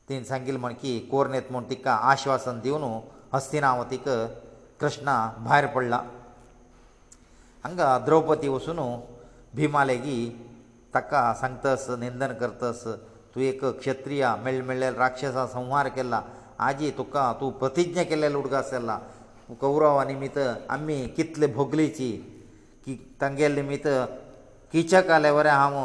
[0.09, 2.99] तिणें सांगिल्लें म्हण की कोर्ण येत म्हूण तिका आश्वासन दिवन
[3.33, 4.09] हस्तिनावतीक
[4.81, 6.01] कृष्णा भायर पडला
[7.65, 8.79] हांगा द्रौपदी वचून
[9.55, 10.47] भिमा लेगीत
[10.95, 12.83] ताका सांगतास निंदन करतास
[13.35, 16.21] तूं एक क्षत्रिया मेळ मेळ्ळेल राक्षसा संहार केला
[16.69, 18.97] आजी तुका तूं प्रतिज्ञा केल्लें लुडगो आसलेला
[19.61, 20.39] कौरवा निमित्त
[20.75, 22.11] आमी कितले भोगलीची
[22.85, 23.87] की तांगेले निमित्त
[24.73, 25.77] किचक आले वरें हांव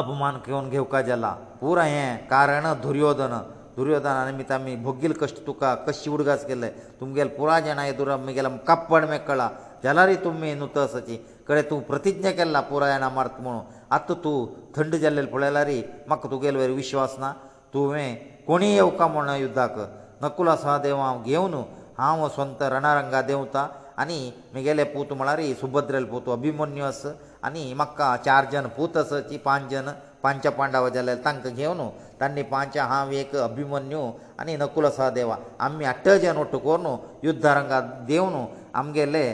[0.00, 1.30] अपमान घेवन घेवका जाला
[1.60, 3.34] पुरा हें कारण दुर्योधन
[3.76, 6.68] दुर्योधना निमित्त आमी भोगील कश्ट तुका कशी उडगास केले
[7.00, 9.48] तुमगेले पुराय जाणां येदूर आमगेले कप्पड मेकळा
[9.84, 11.16] जाल्यार तुमी नुतसाची
[11.48, 14.36] कडे तूं प्रतिज्ञा केल्ला पुराय जाणां मारता म्हणून आतां तूं
[14.76, 15.70] थंड जाल्लेलें पळयल्यार
[16.08, 17.32] म्हाका तुगेले वरी विश्वास ना
[17.74, 19.78] तुवें कोणीय येवका म्हणना युद्धाक
[20.22, 21.54] नकुल आसा देव हांव घेवन
[21.98, 23.66] हांव स्वंत रणारंगा देंवता
[24.02, 24.18] आनी
[24.52, 27.02] म्हगेले पूत म्हळ्यार सुभद्रेल पूत अभिमन्यू आस
[27.48, 29.88] आनी म्हाका चार जन पूत आसची पांच जन
[30.22, 31.80] पांचा पांडव जाल्यार तांकां घेवन
[32.20, 34.02] तांणी पांचा हांव एक अभिमन्यू
[34.40, 36.86] आनी नकुल आसा देवा आमी अठ्ठ जन वट्ट करून
[37.24, 38.44] युद्धारंगा देंवन
[38.78, 39.26] आमगेले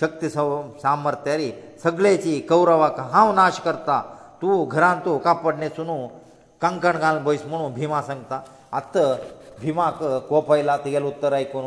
[0.00, 1.50] शक्ती सव सामर्थ्यारी
[1.84, 4.00] सगळेची कौरवाक हांव नाश करता
[4.42, 5.90] तूं घरांत तूं कापड न्हेसून
[6.62, 8.40] कंकण घाल बैस म्हणून भिमा सांगता
[8.76, 9.02] आत्ता
[9.60, 9.98] भिमाक
[10.28, 11.66] कोप आयला तेगेले उत्तर आयकून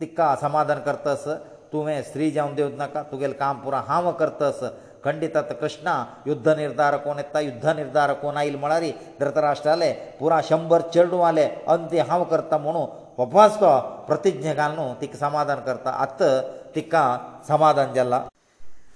[0.00, 1.24] तिका समाधान करतस
[1.72, 4.60] तुवें स्त्री जावन देंवच नाका तुगेलें काम पुरो हांव करतस
[5.04, 5.94] खंडीत आतां कृष्णा
[6.26, 8.82] युध्द निर्धार कोण येता युध्द निर्धार कोण आयल म्हळ्यार
[9.20, 11.44] धृतराष्ट्राले पुरा शंबर चेडूं आले
[11.74, 12.86] अंत्य हांव करता म्हणून
[13.18, 16.32] वपास तो प्रतिज्ञ घालून तिका समाधान करता आतां
[16.74, 17.02] तिका
[17.48, 18.22] समाधान जाला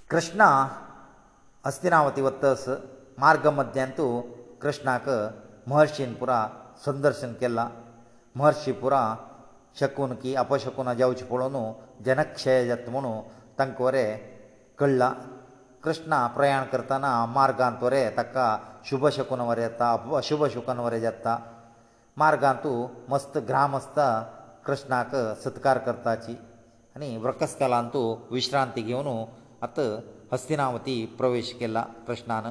[0.09, 0.49] कृष्णा
[1.65, 2.65] अस्तिनावती वत्तस
[3.19, 4.09] मार्ग मध्यान तूं
[4.61, 5.09] कृष्णाक
[5.69, 6.45] महर्षीन पुरा
[6.87, 7.59] ಸಂದರ್ಶನ ಕೆಲ್ಲ
[8.39, 8.95] ಮಹರ್ಷಿಪುರ
[9.79, 11.63] ಚಕುನಕಿ ಅಪಶಕুনা ಜೌಚಪಣೋ
[12.05, 13.13] ಜನಕ್ಷೇಯತ್ಮನು
[13.59, 14.05] ತಂಕೋರೆ
[14.79, 15.01] ಕಳ್ಳ
[15.85, 18.37] ಕೃಷ್ಣ ಪ್ರಯಾಣ करताना ಮಾರ್ಗಾಂತರೇ ತಕ್ಕ
[18.89, 19.89] ಶುಭಶಕನವರೆ ತಾ
[20.21, 21.33] ಅಶುಭಶಕನವರೆ ಜತ್ತಾ
[22.21, 22.71] ಮಾರ್ಗಾಂತು
[23.11, 23.97] ಮಸ್ತ ಗ್ರಾಮಸ್ತ
[24.67, 25.11] ಕೃಷ್ಣಾಕ
[25.43, 26.35] ಸತ್ಕಾರ ಕರ್ತಾಚಿ
[26.97, 28.01] ಅನಿ ವಕಸ್ತಲಂತು
[28.37, 29.15] ವಿಶ್ರಾಂತಿ ಗೆವನು
[29.67, 29.77] ಅತ
[30.33, 31.77] ಹಸ್ತಿನಾವತಿ ಪ್ರವೇಶ ಕೆಲ್ಲ
[32.07, 32.47] ಕೃಷ್ಣನ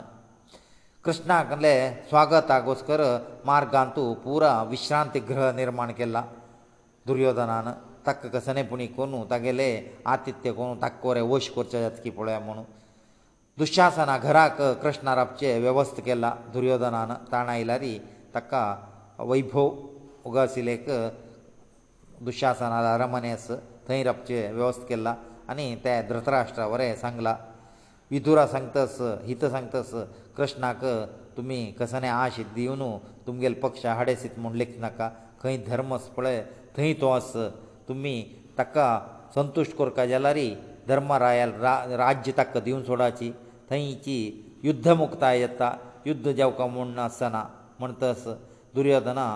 [1.09, 1.73] ಕೃಷ್ಣಗಲೆ
[2.09, 3.03] ಸ್ವಾಗತ ಆಗೋಸ್ಕರ
[3.51, 4.43] ಮಾರ್ಗಾಂತು ಪೂರ
[4.73, 6.19] ವಿಶ್ರಾಂತಿ ಗೃಹ ನಿರ್ಮಾಣ ಕೆಲ್ಲ
[7.09, 7.71] ದುರ್ಯೋಧನನ
[8.07, 9.69] ತಕ್ಕ ಕಸನೆ ಪುಣಿ ಕೊನು ತಗೆಲೆ
[10.15, 12.65] ಆತಿಥ್ಯ ಕೊನು ತಕ್ಕೋರೆ ಓಶ್ ಕೊರ್ಚ ಜತ್ಕಿ ಪೊಳೆ ಮನು
[13.63, 17.95] ದುಶ್ಯಾಸನ ಘರಕ ಕೃಷ್ಣ ರಪ್ಚೆ ವ್ಯವಸ್ಥೆ ಕೆಲ್ಲ ದುರ್ಯೋಧನನ ತಾಣ ಇಲ್ಲರಿ
[18.37, 18.53] ತಕ್ಕ
[19.33, 19.67] ವೈಭವ
[20.31, 20.87] ಉಗಸಿಲೇಕ
[22.29, 23.51] ದುಶ್ಯಾಸನ ಅರಮನೆಸ್
[23.89, 25.09] ಥೈ ರಪ್ಚೆ ವ್ಯವಸ್ಥೆ ಕೆಲ್ಲ
[25.55, 27.29] ಅನಿ ತೆ ಧೃತರಾಷ್ಟ್ರವರೆ ಸಂಗಲ
[28.13, 29.97] ವಿದುರ ಸಂಗತಸ್ ಹಿತ ಸಂಗತಸ್
[30.39, 30.81] कृष्णाक
[31.37, 32.83] तुमी कसले आश दिवन
[33.27, 35.09] तुमगेले पक्ष हाडेसीत म्हूण लेख नाका
[35.43, 36.39] खंय धर्म पळय
[36.77, 37.33] थंय तो आस
[37.89, 38.15] तुमी
[38.59, 38.87] ताका
[39.35, 40.49] संतुश्ट करता जाल्यारय
[40.89, 41.75] धर्मरायाल रा,
[42.05, 43.31] राज्य ताका दिवन सोडाची
[43.71, 44.19] थंयची
[44.69, 45.71] युध्द मुक्ताय येता
[46.07, 47.43] युध्द जेवका म्हूण नासना
[47.81, 48.25] म्हण तस
[48.75, 49.27] दुर्योधना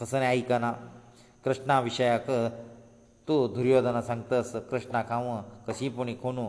[0.00, 0.72] कसले आयकना
[1.44, 2.30] कृष्णा विशयाक
[3.28, 5.30] तूं दुर्योधना सांगतास कृष्णाक हांव
[5.68, 6.40] कशीपणी कोण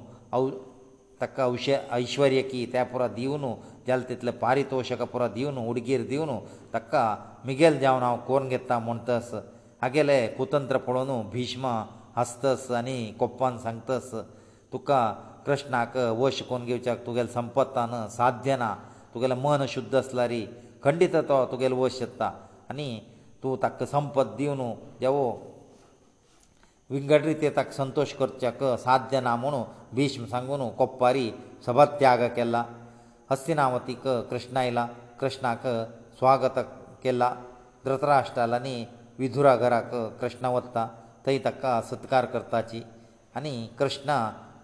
[1.21, 3.43] ताका औश ऐश्वर्य की त्या पुरो दिवन
[3.89, 6.31] जाल तितले पारितोशक पुरो दिवन उडगीर दिवन
[6.73, 7.01] ताका
[7.49, 9.29] मिगेल जावन हांव कोण घेता म्हणटस
[9.81, 11.65] हागेले कुतंत्र पळोवन भिष्म
[12.17, 14.11] हसतस आनी कोप्पान सांगतस
[14.73, 14.99] तुका
[15.45, 18.73] कृष्णाक वश कोण घेवच्याक तुगेलें संपत्तान साध्य ना
[19.13, 20.33] तुगेलें मन शुद्ध आसल्यार
[20.83, 22.29] खंडीत तो तुगेलें वश येता
[22.69, 22.89] आनी
[23.43, 24.61] तूं ताका संपत्त दिवन
[24.99, 25.23] देवो
[26.93, 29.63] विंगड रिते ताका संतोश करच्याक साध्य ना म्हुणू
[29.97, 31.29] भिष्म सांगून कोप्पारी
[31.65, 32.63] सभात्याग केला
[33.31, 34.85] हस्तिनावतीक कृष्ण आयला
[35.19, 35.61] कृष्णाक
[36.19, 36.57] स्वागत
[37.03, 37.29] केला
[37.85, 38.75] धृतराष्ट्रालानी
[39.19, 40.85] विधुरा घराक कृष्ण वता
[41.25, 42.81] थंय ताका सत्कार करताची
[43.37, 44.15] आनी कृष्ण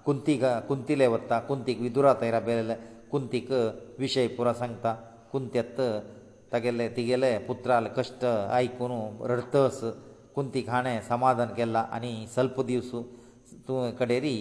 [0.05, 0.37] कुंती
[0.67, 2.75] कुंतीले वता कुंतीक विधुरा तयार बेलेले
[3.11, 3.51] कुंतीक
[3.99, 4.93] विशय पुरो सांगता
[5.31, 5.79] कुंत्यात
[6.53, 8.91] तागेले तिगेले पुत्राले कश्ट आयकून
[9.31, 9.79] रडतस
[10.35, 12.91] कुंतीक हाणें समाधान केलां आनी सल्प दिवस
[13.67, 14.37] तूं कडेरी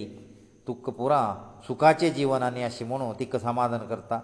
[0.67, 1.21] तुक पुरा
[1.67, 4.19] सुखाचें जिवन आनी अशें म्हणून तिका समाधान करता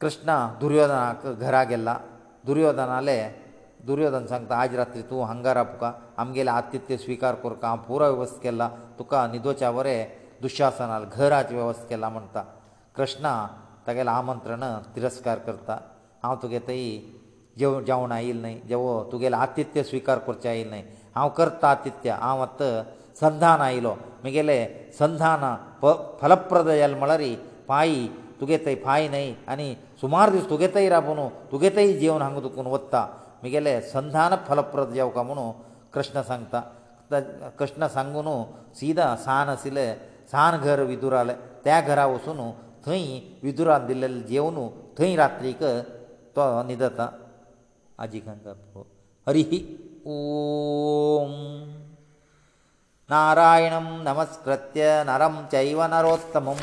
[0.00, 1.96] कृष्ण दुर्योधनाक घरा गेला
[2.46, 3.18] दुर्योधन आले
[3.86, 8.68] दुर्योधन सांगता आज रात्री तूं हांगा रावपका आमगेले आतिथ्य स्विकार कर हांव पुरो वेवस्थ केला
[8.98, 10.04] तुका न्हिदोच्या बरें
[10.42, 12.42] दुशासनाल घराची वेवस्था केला म्हणटा
[12.96, 13.32] कृष्णा
[13.86, 14.64] तागेलें आमंत्रण
[14.96, 15.78] तिरस्कार करता
[16.22, 16.88] हांव तुगे थंय
[17.58, 22.42] जेव जेवण आयिल्लें न्हय जेवो तुगेलें आतिथ्य स्विकार करचें आयिल्लें न्हय हांव करता आतिथ्य हांव
[22.42, 22.72] आतां
[23.20, 23.94] संधान आयलो
[24.24, 24.56] म्हगेले
[24.98, 25.40] संधान
[25.82, 27.34] प फलप्रद जाल म्हळरी
[27.68, 28.06] पांयी
[28.40, 31.18] तुगे थंय पांय न्हय आनी सुमार दीस तुगे थंय राबून
[31.50, 33.04] तुगे थंय जेवन हांगा दुखून वता
[33.42, 35.50] म्हगेले संधान फलप्रद जेवका म्हणू
[35.94, 36.62] कृष्ण सांगता
[37.58, 38.28] कृष्ण सांगून
[38.80, 39.86] सीदा सान आशिल्ले
[40.30, 41.32] सान घर विदुराले
[41.64, 42.40] त्या घरा वचून
[42.86, 43.06] थंय
[43.42, 44.66] विदुरान दिल्लेले जेवन
[44.98, 45.62] थंय रात्रीक
[46.36, 47.08] तो न्हिदता
[48.04, 48.48] आजी खंड
[49.28, 49.44] हरी
[50.14, 51.32] ओम
[53.12, 56.60] नारायणं नमस्कृत्य नरं चैव नरोत्तमं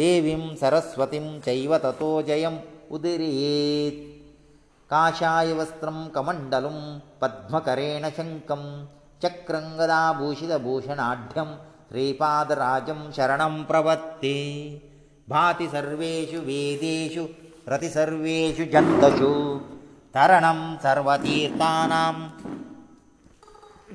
[0.00, 2.58] देवीं सरस्वतीं चैव ततो जयम्
[2.94, 4.02] उदिरेत्
[4.92, 6.78] काषाय वस्त्रं कमण्डलं
[7.22, 8.62] पद्मकरेण शङ्कं
[9.24, 11.50] चक्रङ्गदाभूषितभूषणाढ्यं
[11.90, 14.34] श्रीपादराजं शरणं प्रवत्ते
[15.34, 17.24] भाति सर्वेषु वेदेषु
[17.72, 19.32] रतिसर्वेषु जन्तषु
[20.16, 22.10] तरणं सर्वतीर्थानां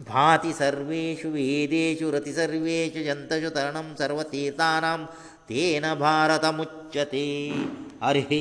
[0.10, 4.98] भाति सर्वेषु वेदेषु रति सर्वेषु जन्तषु तरणं सर्वतीर्थानां
[5.50, 7.28] तेन भारतमुच्यते
[8.04, 8.34] हरिः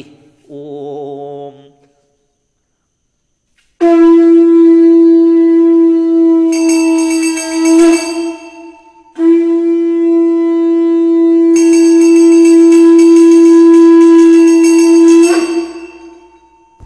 [4.59, 4.60] ॐ